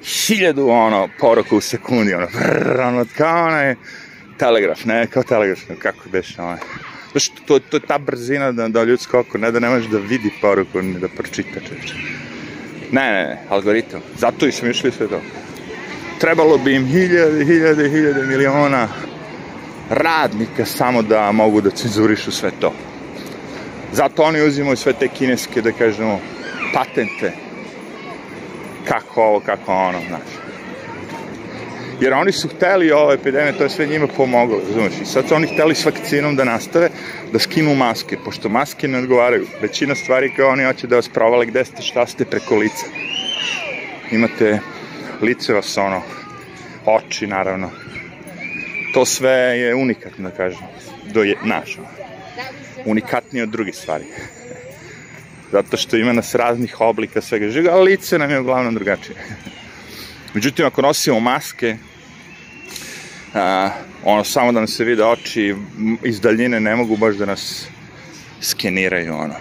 hiljadu 0.05 0.69
ono 0.69 1.09
poruka 1.19 1.57
u 1.57 1.61
sekundi, 1.61 2.15
ono, 2.15 2.27
brrr, 2.27 2.81
ono, 2.81 3.07
kao 3.17 3.47
onaj 3.47 3.75
telegraf, 4.39 4.85
ne, 4.85 5.07
kao 5.07 5.23
telegraf, 5.23 5.61
kako 5.79 6.09
beš, 6.09 6.39
ono, 6.39 6.59
Znaš, 7.13 7.29
to, 7.47 7.59
to 7.59 7.77
je 7.77 7.81
ta 7.81 7.99
brzina 7.99 8.53
da, 8.53 8.69
da 8.69 8.85
ljudsko 8.85 9.21
oko, 9.21 9.39
ne 9.39 9.51
da 9.51 9.61
ne 9.61 9.69
možeš 9.69 9.91
da 9.91 9.99
vidi 9.99 10.31
poruku, 10.41 10.83
ni 10.83 11.01
da 11.01 11.09
pročita 11.09 11.61
čeče. 11.61 11.95
Ne, 12.93 13.11
ne, 13.13 13.23
ne, 13.23 13.39
algoritam. 13.49 14.01
Zato 14.19 14.47
i 14.47 14.53
smišli 14.53 14.93
sve 14.93 15.09
to. 15.09 15.21
Trebalo 16.21 16.59
bi 16.59 16.75
im 16.75 16.87
hiljade, 16.87 17.45
hiljade, 17.45 17.89
hiljade 17.89 18.27
miliona 18.27 18.89
radnika 19.91 20.65
samo 20.65 21.03
da 21.03 21.33
mogu 21.33 21.61
da 21.61 21.71
cenzurišu 21.71 22.33
sve 22.33 22.51
to. 22.61 22.73
Zato 23.93 24.23
oni 24.23 24.43
uzimaju 24.43 24.77
sve 24.77 24.93
te 24.93 25.09
kineske, 25.09 25.63
da 25.63 25.73
kažemo, 25.73 26.21
patente. 26.75 27.33
Kako 28.89 29.23
ovo, 29.23 29.41
kako 29.41 29.73
ono, 29.73 30.01
znaš. 30.09 30.42
Jer 32.03 32.15
oni 32.15 32.33
su 32.33 32.49
hteli 32.49 32.93
ove 32.93 33.15
epidemije, 33.15 33.59
to 33.59 33.63
je 33.63 33.71
sve 33.71 33.87
njima 33.87 34.07
pomoglo, 34.07 34.59
razumeš? 34.67 34.93
I 35.03 35.05
sad 35.05 35.29
su 35.29 35.35
oni 35.35 35.47
hteli 35.47 35.75
s 35.75 35.85
vakcinom 35.85 36.37
da 36.37 36.45
nastave, 36.45 36.89
da 37.33 37.39
skinu 37.39 37.75
maske, 37.75 38.17
pošto 38.25 38.49
maske 38.49 38.89
ne 38.89 38.99
odgovaraju. 38.99 39.47
Većina 39.61 39.95
stvari 39.95 40.33
koje 40.37 40.49
oni 40.49 40.65
hoće 40.65 40.87
da 40.87 40.97
vas 40.97 41.09
provale 41.09 41.47
gde 41.47 41.65
ste, 41.65 41.83
šta 41.83 42.07
ste 42.07 42.25
preko 42.25 42.57
lica. 42.57 42.87
Imate 44.11 44.59
lice 45.21 45.53
vas 45.53 45.77
ono, 45.77 46.03
oči 46.87 47.27
naravno. 47.27 47.71
To 48.95 49.05
sve 49.05 49.31
je 49.31 49.75
unikatno, 49.75 50.31
da 50.31 50.37
kažem, 50.37 50.67
do 51.15 51.23
je, 51.23 51.37
naš, 51.45 51.79
unikatnije 52.85 53.43
od 53.43 53.49
drugih 53.49 53.77
stvari. 53.77 54.05
Zato 55.53 55.77
što 55.77 55.97
ima 55.97 56.13
nas 56.13 56.35
raznih 56.35 56.81
oblika 56.81 57.21
svega 57.21 57.49
žiga, 57.49 57.71
ali 57.73 57.91
lice 57.91 58.19
nam 58.19 58.31
je 58.31 58.41
uglavnom 58.41 58.75
drugačije. 58.75 59.17
Međutim, 60.35 60.67
ako 60.67 60.83
nosimo 60.83 61.21
maske, 61.21 61.77
a, 63.35 63.71
ono, 64.05 64.25
samo 64.25 64.53
da 64.53 64.61
nam 64.61 64.69
se 64.69 64.85
vide 64.85 65.05
oči, 65.05 65.55
iz 66.03 66.21
daljine 66.21 66.61
ne 66.61 66.77
mogu 66.77 66.97
baš 66.97 67.17
da 67.17 67.27
nas 67.27 67.67
skeniraju, 68.41 69.15
ono. 69.15 69.35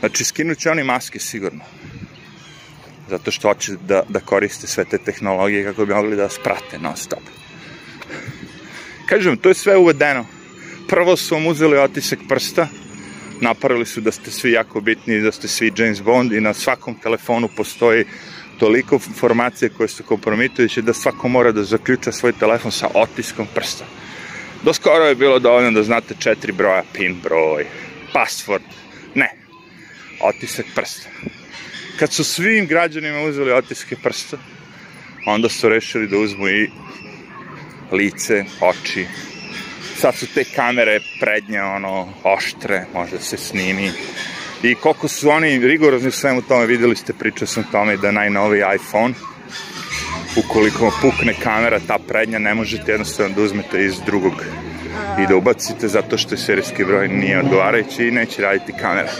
Znači, 0.00 0.24
skinut 0.24 0.58
će 0.58 0.70
oni 0.70 0.84
maske 0.84 1.18
sigurno. 1.18 1.64
Zato 3.08 3.30
što 3.30 3.48
hoće 3.48 3.72
da, 3.88 4.02
da 4.08 4.20
koriste 4.20 4.66
sve 4.66 4.84
te 4.84 4.98
tehnologije 4.98 5.64
kako 5.64 5.86
bi 5.86 5.94
mogli 5.94 6.16
da 6.16 6.22
vas 6.22 6.38
prate 6.42 6.78
non 6.78 6.96
stop. 6.96 7.22
Kažem, 9.06 9.36
to 9.36 9.48
je 9.48 9.54
sve 9.54 9.76
uvedeno. 9.76 10.26
Prvo 10.88 11.16
su 11.16 11.34
vam 11.34 11.46
uzeli 11.46 11.78
otisak 11.78 12.18
prsta, 12.28 12.68
napravili 13.40 13.86
su 13.86 14.00
da 14.00 14.12
ste 14.12 14.30
svi 14.30 14.52
jako 14.52 14.80
bitni, 14.80 15.20
da 15.20 15.32
ste 15.32 15.48
svi 15.48 15.72
James 15.76 16.02
Bond 16.02 16.32
i 16.32 16.40
na 16.40 16.54
svakom 16.54 16.94
telefonu 16.94 17.48
postoji 17.56 18.04
toliko 18.60 19.00
informacije 19.08 19.68
koje 19.68 19.88
su 19.88 20.02
kompromitujuće 20.02 20.82
da 20.82 20.92
svako 20.94 21.28
mora 21.28 21.52
da 21.52 21.64
zaključa 21.64 22.12
svoj 22.12 22.32
telefon 22.32 22.72
sa 22.72 22.88
otiskom 22.94 23.46
prsta. 23.54 23.84
Do 24.62 24.74
skoro 24.74 25.04
je 25.04 25.14
bilo 25.14 25.38
dovoljno 25.38 25.70
da 25.70 25.82
znate 25.82 26.14
četiri 26.18 26.52
broja, 26.52 26.82
pin 26.92 27.16
broj, 27.22 27.66
password. 28.12 28.68
Ne, 29.14 29.30
otisak 30.20 30.66
prsta. 30.74 31.08
Kad 31.98 32.12
su 32.12 32.24
svim 32.24 32.66
građanima 32.66 33.20
uzeli 33.20 33.52
otiske 33.52 33.96
prsta, 33.96 34.36
onda 35.26 35.48
su 35.48 35.68
rešili 35.68 36.08
da 36.08 36.18
uzmu 36.18 36.48
i 36.48 36.70
lice, 37.92 38.44
oči. 38.60 39.06
Sad 39.96 40.14
su 40.16 40.26
te 40.34 40.44
kamere 40.44 41.00
prednje, 41.20 41.62
ono, 41.62 42.12
oštre, 42.24 42.86
može 42.94 43.18
se 43.18 43.36
snimi 43.36 43.90
I 44.62 44.74
koliko 44.74 45.08
su 45.08 45.30
oni 45.30 45.58
rigorozni 45.58 46.08
u 46.08 46.12
svemu 46.12 46.42
tome, 46.42 46.66
videli 46.66 46.96
ste, 46.96 47.12
pričao 47.12 47.46
sam 47.46 47.64
tome 47.72 47.96
da 47.96 48.10
najnoviji 48.10 48.62
iPhone, 48.74 49.14
ukoliko 50.36 50.92
pukne 51.02 51.34
kamera, 51.42 51.80
ta 51.86 51.98
prednja, 52.08 52.38
ne 52.38 52.54
možete 52.54 52.92
jednostavno 52.92 53.34
da 53.34 53.42
uzmete 53.42 53.84
iz 53.84 54.00
drugog 54.06 54.32
i 55.22 55.26
da 55.26 55.36
ubacite, 55.36 55.88
zato 55.88 56.18
što 56.18 56.34
je 56.34 56.38
serijski 56.38 56.84
broj 56.84 57.08
nije 57.08 57.40
odgovarajući 57.40 58.06
i 58.06 58.10
neće 58.10 58.42
raditi 58.42 58.72
kamera. 58.80 59.10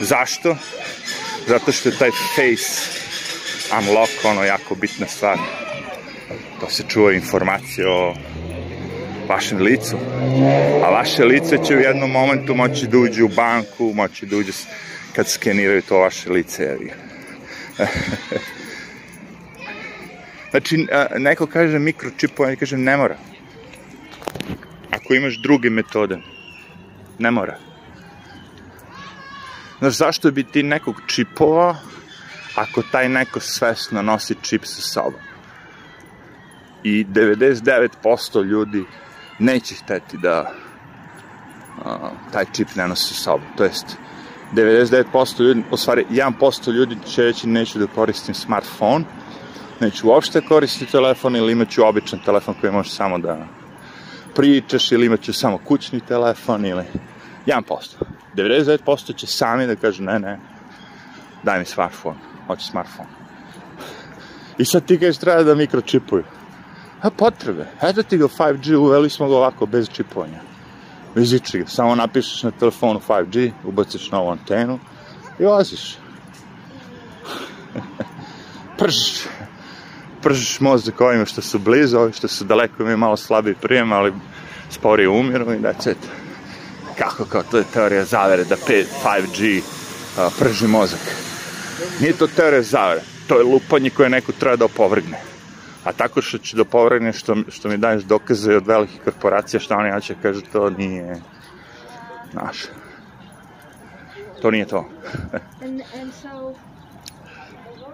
Zašto? 0.00 0.56
Zato 1.48 1.72
što 1.72 1.88
je 1.88 1.98
taj 1.98 2.10
face 2.10 2.90
unlock 3.78 4.24
ono 4.24 4.44
jako 4.44 4.74
bitna 4.74 5.06
stvar. 5.06 5.38
To 6.60 6.70
se 6.70 6.82
čuva 6.88 7.12
informacije 7.12 7.88
o 7.88 8.14
vašem 9.28 9.58
licu. 9.58 9.96
A 10.84 10.90
vaše 10.90 11.24
lice 11.24 11.58
će 11.66 11.76
u 11.76 11.80
jednom 11.80 12.10
momentu 12.10 12.54
moći 12.54 12.86
da 12.86 12.98
uđe 12.98 13.24
u 13.24 13.28
banku, 13.28 13.92
moći 13.94 14.26
da 14.26 14.36
uđe 14.36 14.52
kad 15.12 15.28
skeniraju 15.28 15.82
to 15.82 15.98
vaše 15.98 16.30
lice. 16.30 16.76
znači, 20.50 20.86
neko 21.18 21.46
kaže 21.46 21.78
mikročipovanje, 21.78 22.56
kažem 22.56 22.82
ne 22.82 22.96
mora. 22.96 23.16
Ako 24.90 25.14
imaš 25.14 25.42
druge 25.42 25.70
metode, 25.70 26.18
ne 27.18 27.30
mora. 27.30 27.58
Znaš, 29.78 29.94
zašto 29.94 30.30
bi 30.30 30.44
ti 30.44 30.62
nekog 30.62 31.00
čipova 31.06 31.76
ako 32.54 32.82
taj 32.82 33.08
neko 33.08 33.40
svesno 33.40 34.02
nosi 34.02 34.34
čip 34.42 34.64
sa 34.64 34.82
sobom? 34.82 35.20
I 36.82 37.04
99% 37.04 38.44
ljudi 38.44 38.84
neće 39.38 39.74
hteti 39.74 40.18
da 40.18 40.52
a, 41.84 42.10
taj 42.32 42.44
čip 42.52 42.68
ne 42.76 42.88
nosi 42.88 43.14
sa 43.14 43.14
sobom. 43.14 43.46
To 43.56 43.64
jest, 43.64 43.96
99% 44.54 45.40
ljudi, 45.40 45.62
u 45.70 45.76
stvari 45.76 46.06
1% 46.10 46.72
ljudi 46.72 46.96
će 47.06 47.22
reći 47.22 47.48
neću 47.48 47.78
da 47.78 47.86
koristim 47.86 48.34
smartphone, 48.34 49.04
neću 49.80 50.08
uopšte 50.08 50.40
koristiti 50.40 50.92
telefon 50.92 51.36
ili 51.36 51.52
imaću 51.52 51.86
običan 51.86 52.20
telefon 52.24 52.54
koji 52.60 52.72
može 52.72 52.90
samo 52.90 53.18
da 53.18 53.46
pričaš 54.34 54.92
ili 54.92 55.06
imaću 55.06 55.32
samo 55.32 55.58
kućni 55.58 56.00
telefon 56.00 56.66
ili 56.66 56.84
1%. 57.46 57.62
99% 58.34 59.16
će 59.16 59.26
sami 59.26 59.66
da 59.66 59.76
kažu 59.76 60.02
ne, 60.02 60.18
ne, 60.18 60.38
daj 61.42 61.58
mi 61.58 61.64
smartphone, 61.64 62.18
hoću 62.46 62.66
smartphone. 62.66 63.08
I 64.58 64.64
sad 64.64 64.84
ti 64.86 64.98
kažeš 64.98 65.18
treba 65.18 65.42
da 65.42 65.54
mikročipuju. 65.54 66.24
A 67.02 67.10
potrebe. 67.10 67.66
Eto 67.82 68.02
ti 68.02 68.18
ga 68.18 68.24
5G, 68.24 68.74
uveli 68.74 69.10
smo 69.10 69.28
ga 69.28 69.36
ovako, 69.36 69.66
bez 69.66 69.88
čipovanja. 69.92 70.40
Bez 71.14 71.32
ičega. 71.32 71.66
Samo 71.66 71.94
napišeš 71.94 72.42
na 72.42 72.50
telefonu 72.50 73.00
5G, 73.08 73.50
ubaciš 73.64 74.10
novu 74.10 74.30
antenu 74.30 74.78
i 75.38 75.44
voziš. 75.44 75.96
pržiš. 78.78 79.24
Pržiš 80.22 80.60
mozak 80.60 81.00
ovima 81.00 81.24
što 81.24 81.42
su 81.42 81.58
blizu, 81.58 81.98
ovi 81.98 82.12
što 82.12 82.28
su 82.28 82.44
daleko 82.44 82.82
imaju 82.82 82.96
malo 82.96 83.16
slabiji 83.16 83.54
prijem, 83.54 83.92
ali 83.92 84.12
sporije 84.70 85.08
umiru 85.08 85.52
i 85.52 85.58
that's 85.58 85.90
it. 85.90 85.98
Kako 86.98 87.24
kao, 87.24 87.42
to 87.42 87.58
je 87.58 87.64
teorija 87.72 88.04
zavere 88.04 88.44
da 88.44 88.56
5G 88.56 89.60
uh, 89.60 90.32
prži 90.38 90.66
mozak. 90.66 91.00
Nije 92.00 92.12
to 92.12 92.26
teorija 92.26 92.62
zavere, 92.62 93.00
to 93.28 93.38
je 93.38 93.44
lupanje 93.44 93.90
koje 93.90 94.08
neko 94.08 94.32
treba 94.32 94.56
da 94.56 94.64
opovrgne. 94.64 95.35
A 95.86 95.92
tako 95.92 96.22
što 96.22 96.38
ću 96.38 96.56
da 96.56 96.64
povregne 96.64 97.12
što, 97.12 97.36
što 97.48 97.68
mi 97.68 97.76
daješ 97.76 98.02
dokaze 98.02 98.56
od 98.56 98.66
velikih 98.66 99.00
korporacija, 99.04 99.60
što 99.60 99.74
oni 99.74 99.92
hoće 99.92 100.14
kažu 100.22 100.40
to 100.52 100.70
nije 100.70 101.20
naš. 102.32 102.64
To 104.42 104.50
nije 104.50 104.66
to. 104.66 104.88
And, 105.62 105.80
and 106.00 106.12
so, 106.22 106.54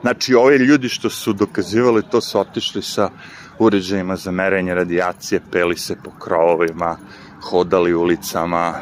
Znači, 0.02 0.34
ovi 0.34 0.56
ljudi 0.56 0.88
što 0.88 1.10
su 1.10 1.32
dokazivali 1.32 2.02
to 2.10 2.20
su 2.20 2.40
otišli 2.40 2.82
sa 2.82 3.10
uređajima 3.58 4.16
za 4.16 4.30
merenje 4.30 4.74
radijacije, 4.74 5.40
peli 5.52 5.76
se 5.76 5.96
po 6.04 6.10
krovovima, 6.10 6.96
hodali 7.42 7.94
ulicama, 7.94 8.74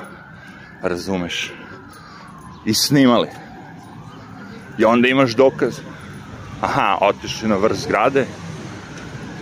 razumeš, 0.82 1.52
i 2.64 2.74
snimali. 2.74 3.28
I 4.78 4.84
onda 4.84 5.08
imaš 5.08 5.34
dokaz. 5.34 5.80
Aha, 6.60 6.98
otišli 7.00 7.48
na 7.48 7.56
vrh 7.56 7.76
zgrade, 7.76 8.26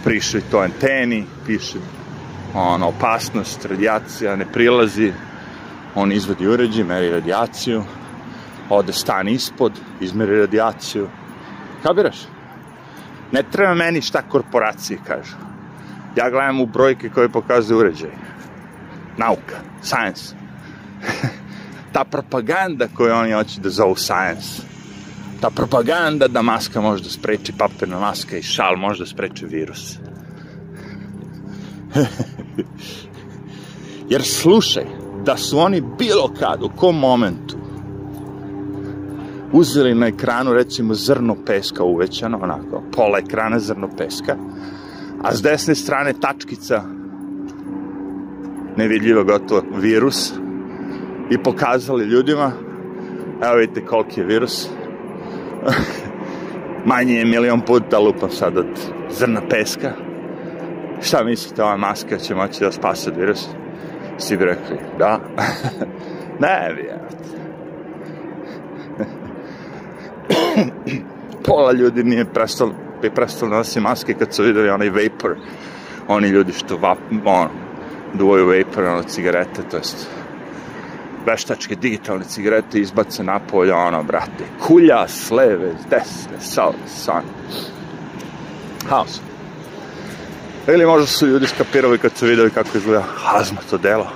prišli 0.05 0.43
to 0.51 0.59
anteni, 0.59 1.27
piše 1.47 1.79
ono, 2.55 2.89
opasnost, 2.89 3.65
radijacija, 3.65 4.37
ne 4.37 4.47
prilazi, 4.53 5.13
on 5.95 6.13
izvadi 6.13 6.47
uređaj, 6.47 6.85
meri 6.85 7.11
radijaciju, 7.11 7.83
ode 8.71 8.93
stan 8.93 9.29
ispod, 9.29 9.73
izmeri 10.01 10.41
radijaciju. 10.41 11.09
Kabiraš? 11.83 12.17
Ne 13.33 13.43
treba 13.43 13.75
meni 13.75 14.01
šta 14.01 14.23
korporacije 14.23 14.99
kažu. 15.07 15.37
Ja 16.17 16.31
gledam 16.31 16.61
u 16.61 16.67
brojke 16.67 17.09
koje 17.09 17.29
pokazuju 17.29 17.79
uređaj. 17.79 18.11
Nauka, 19.17 19.57
science. 19.83 20.35
Ta 21.93 22.05
propaganda 22.05 22.89
koju 22.95 23.15
oni 23.15 23.33
hoće 23.33 23.61
da 23.61 23.71
zovu 23.71 23.97
science. 23.97 24.68
Ta 25.41 25.51
propaganda 25.51 26.29
da 26.29 26.43
maska 26.43 26.81
može 26.81 27.03
da 27.03 27.11
spreči 27.11 27.53
papirna 27.59 28.01
maska 28.01 28.37
i 28.37 28.43
šal 28.43 28.77
može 28.77 29.03
da 29.03 29.07
spreči 29.07 29.47
virus. 29.47 29.99
Jer 34.11 34.23
slušaj, 34.23 34.85
da 35.25 35.37
su 35.37 35.59
oni 35.59 35.83
bilo 35.99 36.35
kad, 36.39 36.63
u 36.63 36.71
kom 36.77 36.99
momentu, 36.99 37.57
uzeli 39.53 39.95
na 39.95 40.07
ekranu 40.07 40.53
recimo 40.53 40.95
zrno 40.95 41.37
peska 41.47 41.85
uvećano, 41.85 42.39
onako, 42.43 42.83
pola 42.93 43.19
ekrana 43.19 43.59
zrno 43.59 43.89
peska, 43.99 44.37
a 45.23 45.35
s 45.35 45.43
desne 45.43 45.75
strane 45.75 46.13
tačkica 46.21 46.83
nevidljivo 48.77 49.25
gotovo 49.25 49.63
virus 49.77 50.33
i 51.31 51.43
pokazali 51.43 52.05
ljudima 52.05 52.53
evo 53.43 53.55
vidite 53.57 53.87
koliki 53.87 54.21
je 54.21 54.27
virus 54.27 54.69
manji 56.91 57.15
je 57.15 57.25
milion 57.25 57.61
puta 57.61 57.99
lupam 57.99 58.31
sad 58.31 58.59
od 58.59 58.67
zrna 59.11 59.41
peska. 59.51 59.93
Šta 61.03 61.25
mislite 61.25 61.63
ova 61.63 61.77
maska 61.77 62.19
će 62.19 62.35
moći 62.35 62.65
da 62.65 62.73
spase 62.73 63.11
od 63.11 63.17
virusa? 63.17 63.49
Svi 64.19 64.37
bi 64.37 64.45
rekli 64.45 64.77
da. 64.99 65.21
Ne 66.41 66.73
vjerujete 66.75 67.09
pola 71.47 71.73
ljudi 71.73 72.05
nije 72.05 72.25
prestalo, 72.25 72.75
bi 73.03 73.11
prestali 73.11 73.51
da 73.51 73.57
nosi 73.57 73.81
maske 73.81 74.15
kad 74.15 74.35
su 74.35 74.43
videli 74.43 74.71
onaj 74.71 74.91
vapor, 74.91 75.37
oni 76.09 76.29
ljudi 76.29 76.53
što 76.53 76.77
vap, 76.77 76.99
ono, 77.25 77.49
duvaju 78.15 78.47
vapor, 78.47 78.85
ono, 78.85 79.03
cigarete, 79.03 79.63
to 79.71 79.77
jest 79.77 80.11
veštačke 81.29 81.77
digitalne 81.77 82.25
cigarete 82.25 82.81
izbace 82.81 83.25
napolje, 83.25 83.75
ono, 83.75 84.03
brate, 84.03 84.49
kulja 84.61 85.05
s 85.09 85.31
leve, 85.31 85.73
s 85.83 85.91
desne, 85.91 86.41
sa 86.41 86.71
san. 86.87 87.25
Haos. 88.89 89.21
Ili 90.69 90.87
možda 90.87 91.07
su 91.07 91.27
ljudi 91.27 91.47
skapirali 91.47 91.99
kad 91.99 92.17
su 92.17 92.27
videli 92.27 92.51
kako 92.51 92.79
izgleda 92.79 93.05
hazma 93.17 93.61
to 93.71 93.79
delo 93.79 94.07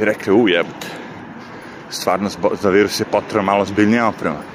i 0.00 0.04
rekli, 0.04 0.32
u 0.32 0.48
jebate, 0.48 0.86
stvarno 1.90 2.30
za 2.62 2.70
virus 2.70 3.00
je 3.00 3.04
potrebno 3.04 3.42
malo 3.42 3.64
zbiljnija 3.64 4.08
oprema. 4.08 4.54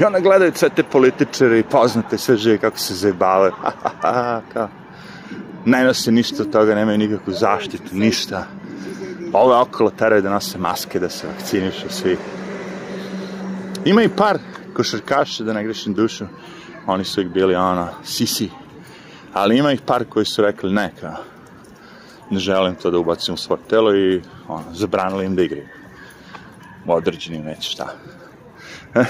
I 0.00 0.04
onda 0.04 0.20
gledaju 0.20 0.52
sve 0.54 0.68
te 0.68 0.82
političare 0.82 1.58
i 1.58 1.62
poznate 1.62 2.18
sve 2.18 2.36
žive 2.36 2.58
kako 2.58 2.78
se 2.78 2.94
zajebavaju. 2.94 3.52
kao. 4.52 4.68
Ne 5.64 5.84
nose 5.84 6.12
ništa 6.12 6.42
od 6.42 6.52
toga, 6.52 6.74
nemaju 6.74 6.98
nikakvu 6.98 7.32
zaštitu, 7.32 7.88
ništa. 7.92 8.46
Ove 9.32 9.56
okolo 9.56 9.90
teraju 9.90 10.22
da 10.22 10.30
nose 10.30 10.58
maske, 10.58 11.00
da 11.00 11.08
se 11.08 11.26
vakcinišu 11.26 11.88
svi. 11.88 12.16
Ima 13.84 14.02
i 14.02 14.08
par 14.08 14.38
košarkaša, 14.74 15.44
da 15.44 15.52
ne 15.52 15.64
grešim 15.64 15.94
dušu. 15.94 16.24
Oni 16.86 17.04
su 17.04 17.20
ih 17.20 17.28
bili, 17.28 17.54
ono, 17.54 17.88
sisi. 18.04 18.50
Ali 19.32 19.58
ima 19.58 19.72
ih 19.72 19.80
par 19.86 20.04
koji 20.08 20.26
su 20.26 20.42
rekli, 20.42 20.72
ne, 20.72 20.92
kao, 21.00 21.16
ne 22.30 22.38
želim 22.38 22.74
to 22.74 22.90
da 22.90 22.98
ubacim 22.98 23.34
u 23.34 23.36
svoje 23.36 23.60
telo 23.68 23.94
i 23.96 24.22
ono, 24.48 24.64
zabranili 24.72 25.26
im 25.26 25.36
da 25.36 25.42
igraju. 25.42 25.68
U 26.86 26.92
određenim 26.92 27.44
već 27.44 27.72
šta. 27.72 27.94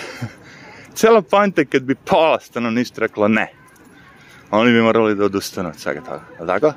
Cela 0.94 1.22
pojenta 1.22 1.64
kad 1.64 1.82
bi 1.82 1.94
pola 1.94 2.40
stanovništva 2.40 3.00
reklo 3.00 3.28
ne, 3.28 3.52
oni 4.50 4.72
bi 4.72 4.82
morali 4.82 5.14
da 5.14 5.24
odustanu 5.24 5.68
od 5.68 5.76
svega 5.76 6.00
toga. 6.00 6.22
Je 6.40 6.46
tako? 6.46 6.72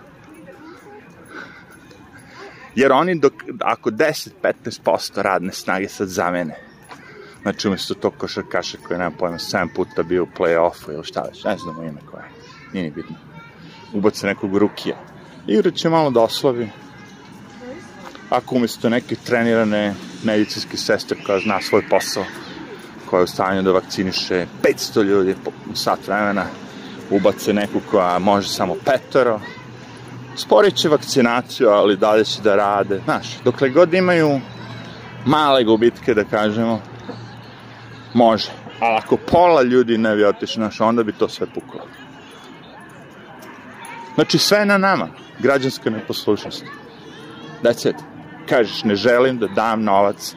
Jer 2.76 2.92
oni, 2.92 3.20
dok, 3.20 3.34
ako 3.62 3.90
10-15% 3.90 5.22
radne 5.22 5.52
snage 5.52 5.90
sad 5.90 6.08
zamene, 6.08 6.56
znači 7.42 7.68
umjesto 7.68 7.94
tog 7.94 8.14
košarkaša 8.18 8.78
koji 8.88 9.00
nema 9.00 9.12
pojma 9.20 9.38
7 9.38 9.68
puta 9.76 10.04
bio 10.04 10.24
u 10.24 10.28
play-offu 10.38 10.94
ili 10.94 11.04
šta 11.04 11.22
već, 11.22 11.44
ne 11.44 11.58
znamo 11.58 11.84
ime 11.84 12.00
koje, 12.12 12.24
nije 12.74 12.84
ni 12.84 12.92
bitno. 12.92 13.16
Ubace 13.94 14.28
nekog 14.28 14.58
rukija. 14.58 14.96
Igra 15.48 15.72
će 15.72 15.90
malo 15.90 16.10
da 16.10 16.22
oslavi. 16.22 16.70
Ako 18.30 18.56
umjesto 18.56 18.90
neke 18.90 19.16
trenirane 19.16 19.94
medicinske 20.24 20.78
sestre 20.78 21.18
koja 21.26 21.40
zna 21.40 21.62
svoj 21.62 21.90
posao, 21.90 22.26
koja 23.10 23.20
je 23.20 23.24
u 23.24 23.28
stanju 23.28 23.62
da 23.62 23.72
vakciniše 23.72 24.46
500 24.64 25.04
ljudi 25.04 25.36
po 25.44 25.52
sat 25.76 26.08
vremena, 26.08 26.46
ubace 27.10 27.54
neku 27.54 27.82
koja 27.92 28.20
može 28.20 28.50
samo 28.50 28.76
petoro, 28.86 29.40
sporit 30.36 30.76
će 30.76 30.90
vakcinaciju, 30.90 31.70
ali 31.70 31.98
dalje 31.98 32.24
će 32.24 32.42
da 32.42 32.56
rade. 32.56 33.02
Znaš, 33.06 33.28
dokle 33.44 33.70
god 33.70 33.94
imaju 33.94 34.40
male 35.26 35.64
gubitke, 35.64 36.14
da 36.14 36.24
kažemo, 36.24 36.82
može. 38.14 38.52
Ali 38.80 38.96
ako 38.98 39.18
pola 39.18 39.62
ljudi 39.62 39.98
ne 39.98 40.16
bi 40.16 40.26
otišli, 40.26 40.62
znaš, 40.62 40.82
onda 40.82 41.04
bi 41.04 41.14
to 41.14 41.30
sve 41.30 41.48
puklo. 41.54 41.82
Znači, 44.16 44.38
sve 44.38 44.58
je 44.58 44.66
na 44.66 44.78
nama. 44.78 45.08
Građanska 45.40 45.90
neposlušnost. 45.90 46.66
That's. 47.64 47.94
Kažeš, 48.50 48.84
ne 48.84 48.96
želim 48.96 49.38
da 49.38 49.48
dam 49.48 49.84
novac 49.84 50.36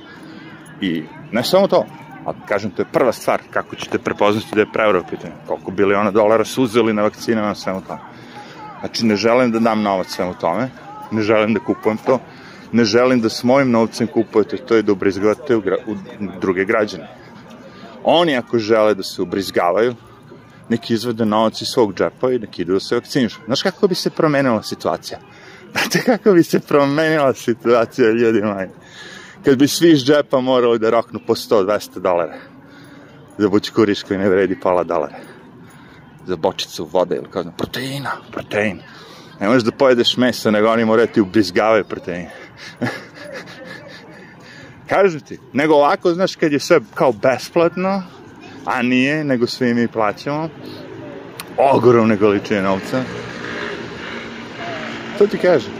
i 0.81 1.05
ne 1.33 1.45
samo 1.45 1.69
to, 1.69 1.85
a 2.27 2.33
kažem, 2.49 2.71
to 2.71 2.83
je 2.83 2.87
prva 2.93 3.13
stvar, 3.13 3.41
kako 3.51 3.77
ćete 3.77 3.99
prepoznati 3.99 4.55
da 4.55 4.61
je 4.61 4.73
preuro 4.73 5.03
pitanje, 5.11 5.33
koliko 5.47 5.71
biliona 5.71 6.11
dolara 6.11 6.45
su 6.45 6.63
uzeli 6.63 6.93
na 6.93 7.03
vakcinama, 7.03 7.55
svemu 7.55 7.81
tome. 7.81 8.01
Znači, 8.81 9.07
ne 9.07 9.17
želim 9.17 9.53
da 9.53 9.59
dam 9.59 9.83
novac 9.83 10.07
svemu 10.09 10.35
tome, 10.41 10.71
ne 11.11 11.23
želim 11.23 11.55
da 11.55 11.61
kupujem 11.61 11.99
to, 12.07 12.21
ne 12.73 12.85
želim 12.85 13.21
da 13.21 13.29
s 13.29 13.45
mojim 13.45 13.71
novcem 13.71 14.07
kupujete 14.07 14.57
to 14.57 14.77
i 14.77 14.83
da 14.83 14.93
ubrizgavate 14.93 15.57
u, 15.57 15.59
u 15.59 15.95
druge 16.41 16.65
građane. 16.65 17.09
Oni 18.05 18.37
ako 18.37 18.59
žele 18.59 18.95
da 18.95 19.03
se 19.03 19.23
ubrizgavaju, 19.23 19.95
neki 20.69 20.95
izvede 20.95 21.25
novac 21.25 21.63
iz 21.63 21.69
svog 21.69 21.95
džepa 21.95 22.33
i 22.33 22.39
neki 22.39 22.63
idu 22.63 22.73
da 22.73 22.81
se 22.81 22.95
vakcinišu. 22.95 23.41
Znaš 23.47 23.63
kako 23.63 23.89
bi 23.89 23.95
se 23.95 24.11
promenila 24.11 24.63
situacija? 24.63 25.19
Znate 25.73 26.03
kako 26.07 26.33
bi 26.33 26.43
se 26.43 26.61
promenila 26.61 27.35
situacija, 27.35 28.11
ljudi 28.11 28.43
moji? 28.43 28.69
Kad 29.45 29.59
bi 29.59 29.69
svi 29.69 29.91
iz 29.93 30.05
džepa 30.05 30.41
morali 30.41 30.79
da 30.79 30.91
roknu 30.91 31.21
po 31.27 31.35
100-200 31.35 31.99
dolara 31.99 32.39
za 33.39 33.49
bućkuriš 33.49 34.03
koji 34.03 34.19
ne 34.19 34.29
vredi 34.29 34.61
pola 34.61 34.85
dolara. 34.85 35.17
Za 36.29 36.37
bočicu 36.37 36.85
vode 36.85 37.17
ili 37.17 37.31
kao 37.31 37.45
proteina, 37.57 38.11
protein. 38.33 38.81
Ne 39.41 39.49
možeš 39.49 39.63
da 39.63 39.71
pojedeš 39.71 40.17
meso, 40.17 40.51
nego 40.51 40.69
oni 40.69 40.85
moraju 40.85 41.09
ti 41.09 41.21
ubrizgavaju 41.21 41.85
protein. 41.85 42.27
Kažu 44.91 45.21
ti, 45.21 45.39
nego 45.53 45.75
ovako, 45.75 46.15
znaš, 46.15 46.37
kad 46.37 46.53
je 46.53 46.61
sve 46.61 46.81
kao 46.95 47.13
besplatno, 47.13 48.03
a 48.65 48.83
nije, 48.83 49.25
nego 49.25 49.47
svi 49.47 49.75
mi 49.75 49.89
plaćamo, 49.89 50.49
ogromne 51.57 52.17
količine 52.17 52.63
novca, 52.63 53.03
to 55.19 55.27
ti 55.27 55.39
kaže. 55.39 55.71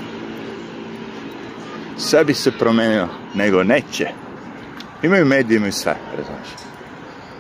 Sve 1.99 2.25
bi 2.25 2.35
se 2.35 2.51
promenilo, 2.51 3.09
nego 3.35 3.63
neće. 3.63 4.09
Imaju 5.03 5.27
medije, 5.27 5.57
imaju 5.57 5.73
sve, 5.73 5.97
razumiješ. 6.17 6.68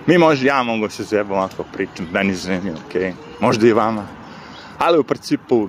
Mi 0.09 0.18
možda, 0.18 0.47
ja 0.47 0.62
mogu 0.62 0.88
se 0.88 1.05
zebam 1.05 1.38
ako 1.38 1.64
pričam, 1.73 2.09
meni 2.12 2.35
zanimljivo, 2.35 2.77
okej, 2.88 3.03
okay. 3.03 3.12
možda 3.40 3.66
i 3.68 3.73
vama. 3.73 4.07
Ali 4.79 4.99
u 4.99 5.05
principu, 5.05 5.68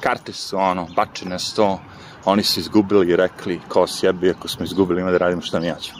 karte 0.00 0.32
su 0.32 0.58
ono, 0.58 0.88
bačene 0.96 1.38
sto, 1.38 1.80
oni 2.24 2.42
su 2.42 2.60
izgubili 2.60 3.10
i 3.10 3.16
rekli, 3.16 3.60
ko 3.68 3.86
sjebi, 3.86 4.30
ako 4.30 4.48
smo 4.48 4.64
izgubili, 4.64 5.00
ima 5.00 5.10
da 5.10 5.18
radimo 5.18 5.42
šta 5.42 5.60
mi 5.60 5.66
ja 5.66 5.76
ću. 5.84 5.92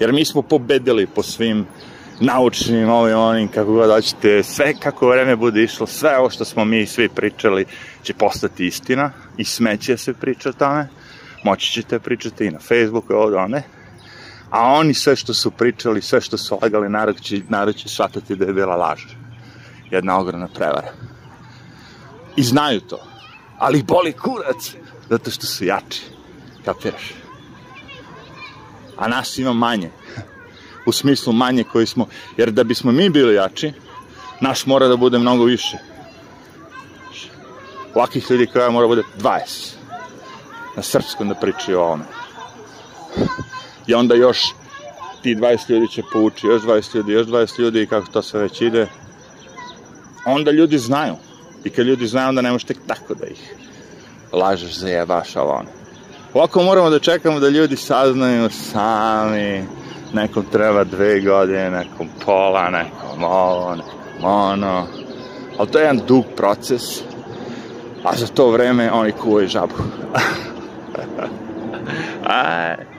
Jer 0.00 0.12
mi 0.12 0.24
smo 0.24 0.42
pobedili 0.42 1.06
po 1.06 1.22
svim 1.22 1.66
naučnim, 2.20 2.88
ovim, 2.88 3.18
onim, 3.18 3.48
kako 3.48 3.72
god 3.72 3.90
hoćete, 3.90 4.42
sve 4.42 4.74
kako 4.80 5.08
vreme 5.08 5.36
bude 5.36 5.62
išlo, 5.62 5.86
sve 5.86 6.18
ovo 6.18 6.30
što 6.30 6.44
smo 6.44 6.64
mi 6.64 6.86
svi 6.86 7.08
pričali 7.08 7.66
će 8.02 8.14
postati 8.14 8.66
istina 8.66 9.10
i 9.36 9.44
smeće 9.44 9.96
se 9.96 10.14
priča 10.14 10.48
o 10.48 10.52
tome, 10.52 10.88
moći 11.44 11.72
ćete 11.72 11.98
pričati 11.98 12.44
i 12.44 12.50
na 12.50 12.58
Facebooku, 12.58 13.14
ovde, 13.14 13.36
one, 13.36 13.62
a 14.50 14.72
oni 14.72 14.94
sve 14.94 15.16
što 15.16 15.34
su 15.34 15.50
pričali, 15.50 16.02
sve 16.02 16.20
što 16.20 16.38
su 16.38 16.58
lagali, 16.62 16.88
narod 16.88 17.20
će, 17.20 17.40
narod 17.48 17.76
će 17.76 17.88
shvatati 17.88 18.36
da 18.36 18.44
je 18.44 18.52
bila 18.52 18.76
laž. 18.76 19.02
Jedna 19.90 20.18
ogromna 20.18 20.48
prevara. 20.48 20.92
I 22.36 22.42
znaju 22.42 22.80
to. 22.80 22.98
Ali 23.58 23.82
boli 23.82 24.12
kurac, 24.12 24.74
zato 25.10 25.30
što 25.30 25.46
su 25.46 25.64
jači. 25.64 26.02
Kapiraš? 26.64 27.14
A 28.96 29.08
nas 29.08 29.38
ima 29.38 29.52
manje 29.52 29.90
u 30.86 30.92
smislu 30.92 31.32
manje 31.32 31.64
koji 31.64 31.86
smo, 31.86 32.06
jer 32.36 32.50
da 32.50 32.64
bismo 32.64 32.92
mi 32.92 33.10
bili 33.10 33.34
jači, 33.34 33.72
naš 34.40 34.66
mora 34.66 34.88
da 34.88 34.96
bude 34.96 35.18
mnogo 35.18 35.44
više. 35.44 35.78
Ovakih 37.94 38.30
ljudi 38.30 38.46
koja 38.46 38.70
mora 38.70 38.86
bude 38.86 39.02
20. 39.18 39.38
Na 40.76 40.82
srpskom 40.82 41.28
da 41.28 41.34
pričaju 41.34 41.78
o 41.78 41.82
ovome. 41.82 42.04
I 43.88 43.94
onda 43.94 44.14
još 44.14 44.38
ti 45.22 45.36
20 45.36 45.70
ljudi 45.70 45.88
će 45.88 46.02
povući, 46.12 46.46
još 46.46 46.62
20 46.62 46.96
ljudi, 46.96 47.12
još 47.12 47.26
20 47.26 47.60
ljudi 47.60 47.82
i 47.82 47.86
kako 47.86 48.06
to 48.06 48.22
sve 48.22 48.40
već 48.40 48.60
ide. 48.60 48.86
Onda 50.24 50.50
ljudi 50.50 50.78
znaju. 50.78 51.14
I 51.64 51.70
kad 51.70 51.86
ljudi 51.86 52.06
znaju, 52.06 52.28
onda 52.28 52.42
ne 52.42 52.50
možeš 52.52 52.64
tek 52.64 52.76
tako 52.86 53.14
da 53.14 53.26
ih 53.26 53.54
lažeš, 54.32 54.72
zajebaš, 54.72 55.36
ovo 55.36 55.52
ono. 55.52 55.68
Ovako 56.34 56.62
moramo 56.62 56.90
da 56.90 56.98
čekamo 56.98 57.40
da 57.40 57.48
ljudi 57.48 57.76
saznaju 57.76 58.50
sami, 58.50 59.64
nekom 60.12 60.44
treba 60.52 60.84
dve 60.84 61.20
godine, 61.20 61.70
nekom 61.70 62.08
pola, 62.24 62.70
nekom 62.70 63.24
ovo, 63.24 63.74
nekom 63.74 64.24
ono. 64.24 64.86
Ali 65.58 65.68
to 65.68 65.78
je 65.78 65.82
jedan 65.82 66.00
dug 66.06 66.24
proces, 66.36 66.82
a 68.04 68.16
za 68.16 68.26
to 68.26 68.50
vreme 68.50 68.92
oni 68.92 69.12
kuvaju 69.12 69.48
žabu. 69.48 69.74
Aj. 72.24 72.97